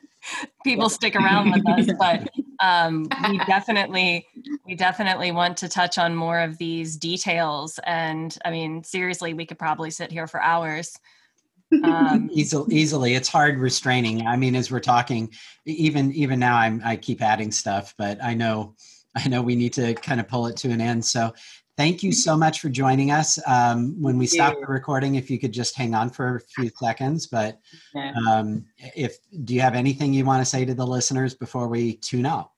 people 0.63 0.89
stick 0.89 1.15
around 1.15 1.51
with 1.51 1.67
us. 1.67 1.95
But 1.97 2.29
um, 2.61 3.07
we 3.29 3.37
definitely 3.47 4.27
we 4.65 4.75
definitely 4.75 5.31
want 5.31 5.57
to 5.57 5.69
touch 5.69 5.97
on 5.97 6.15
more 6.15 6.39
of 6.39 6.57
these 6.57 6.97
details. 6.97 7.79
And 7.85 8.37
I 8.45 8.51
mean, 8.51 8.83
seriously, 8.83 9.33
we 9.33 9.45
could 9.45 9.59
probably 9.59 9.91
sit 9.91 10.11
here 10.11 10.27
for 10.27 10.41
hours. 10.41 10.97
Um, 11.83 12.29
easily, 12.33 12.75
easily, 12.75 13.15
it's 13.15 13.29
hard 13.29 13.59
restraining. 13.59 14.25
I 14.25 14.35
mean, 14.35 14.55
as 14.55 14.71
we're 14.71 14.79
talking, 14.79 15.31
even 15.65 16.11
even 16.13 16.39
now, 16.39 16.57
I'm 16.57 16.81
I 16.83 16.95
keep 16.95 17.21
adding 17.21 17.51
stuff, 17.51 17.93
but 17.97 18.23
I 18.23 18.33
know 18.33 18.75
I 19.15 19.27
know 19.27 19.41
we 19.41 19.55
need 19.55 19.73
to 19.73 19.93
kind 19.95 20.19
of 20.19 20.27
pull 20.27 20.47
it 20.47 20.57
to 20.57 20.69
an 20.69 20.81
end. 20.81 21.03
So 21.03 21.33
thank 21.79 22.03
you 22.03 22.11
so 22.11 22.35
much 22.35 22.59
for 22.59 22.67
joining 22.67 23.09
us. 23.09 23.39
Um, 23.47 23.95
when 24.01 24.17
we 24.17 24.27
stop 24.27 24.59
the 24.59 24.65
recording, 24.65 25.15
if 25.15 25.31
you 25.31 25.39
could 25.39 25.53
just 25.53 25.77
hang 25.77 25.95
on 25.95 26.09
for 26.09 26.35
a 26.35 26.39
few 26.41 26.69
seconds, 26.77 27.25
but 27.25 27.57
um, 28.27 28.65
if 28.97 29.17
do 29.45 29.55
you 29.55 29.61
have 29.61 29.75
anything 29.75 30.13
you 30.13 30.25
want 30.25 30.41
to 30.41 30.45
say 30.45 30.65
to 30.65 30.73
the 30.73 30.85
listeners 30.85 31.33
before 31.33 31.69
we 31.69 31.93
tune 31.95 32.25
out? 32.25 32.51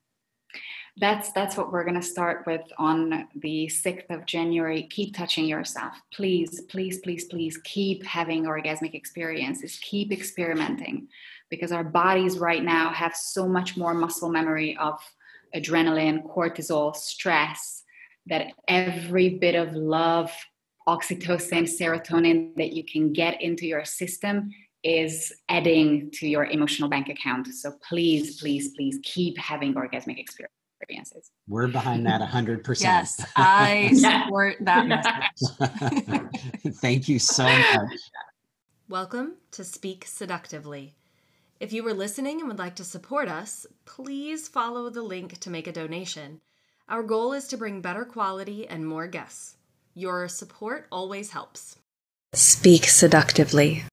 That's 0.97 1.31
that's 1.33 1.55
what 1.55 1.71
we're 1.71 1.83
going 1.83 2.01
to 2.01 2.01
start 2.01 2.45
with 2.47 2.63
on 2.79 3.27
the 3.35 3.67
6th 3.67 4.09
of 4.09 4.25
January. 4.25 4.87
Keep 4.89 5.15
touching 5.15 5.45
yourself. 5.45 5.93
Please, 6.11 6.61
please, 6.61 6.97
please, 6.99 7.25
please 7.25 7.59
keep 7.63 8.03
having 8.03 8.45
orgasmic 8.45 8.95
experiences. 8.95 9.79
Keep 9.83 10.11
experimenting 10.11 11.07
because 11.51 11.71
our 11.71 11.83
bodies 11.83 12.39
right 12.39 12.63
now 12.63 12.89
have 12.89 13.15
so 13.15 13.47
much 13.47 13.77
more 13.77 13.93
muscle 13.93 14.29
memory 14.29 14.75
of 14.77 14.99
adrenaline, 15.55 16.27
cortisol, 16.27 16.95
stress, 16.95 17.80
that 18.27 18.53
every 18.67 19.37
bit 19.37 19.55
of 19.55 19.73
love, 19.73 20.31
oxytocin, 20.87 21.63
serotonin 21.63 22.55
that 22.55 22.73
you 22.73 22.83
can 22.83 23.13
get 23.13 23.41
into 23.41 23.65
your 23.65 23.85
system 23.85 24.51
is 24.83 25.31
adding 25.47 26.09
to 26.11 26.27
your 26.27 26.45
emotional 26.45 26.89
bank 26.89 27.09
account. 27.09 27.47
So 27.47 27.73
please, 27.87 28.39
please, 28.39 28.69
please 28.75 28.99
keep 29.03 29.37
having 29.37 29.75
orgasmic 29.75 30.17
experiences. 30.17 31.31
We're 31.47 31.67
behind 31.67 32.05
that 32.07 32.21
100%. 32.21 32.81
yes, 32.81 33.23
I 33.35 33.91
support 34.23 34.57
that 34.61 34.87
message. 34.87 36.73
Thank 36.77 37.07
you 37.07 37.19
so 37.19 37.43
much. 37.43 37.99
Welcome 38.89 39.35
to 39.51 39.63
Speak 39.63 40.05
Seductively. 40.07 40.95
If 41.59 41.71
you 41.71 41.83
were 41.83 41.93
listening 41.93 42.39
and 42.39 42.47
would 42.47 42.57
like 42.57 42.75
to 42.77 42.83
support 42.83 43.29
us, 43.29 43.67
please 43.85 44.47
follow 44.47 44.89
the 44.89 45.03
link 45.03 45.37
to 45.41 45.51
make 45.51 45.67
a 45.67 45.71
donation. 45.71 46.41
Our 46.91 47.03
goal 47.03 47.31
is 47.31 47.47
to 47.47 47.57
bring 47.57 47.79
better 47.79 48.03
quality 48.03 48.67
and 48.67 48.85
more 48.85 49.07
guests. 49.07 49.55
Your 49.93 50.27
support 50.27 50.87
always 50.91 51.31
helps. 51.31 51.77
Speak 52.33 52.83
seductively. 52.83 53.85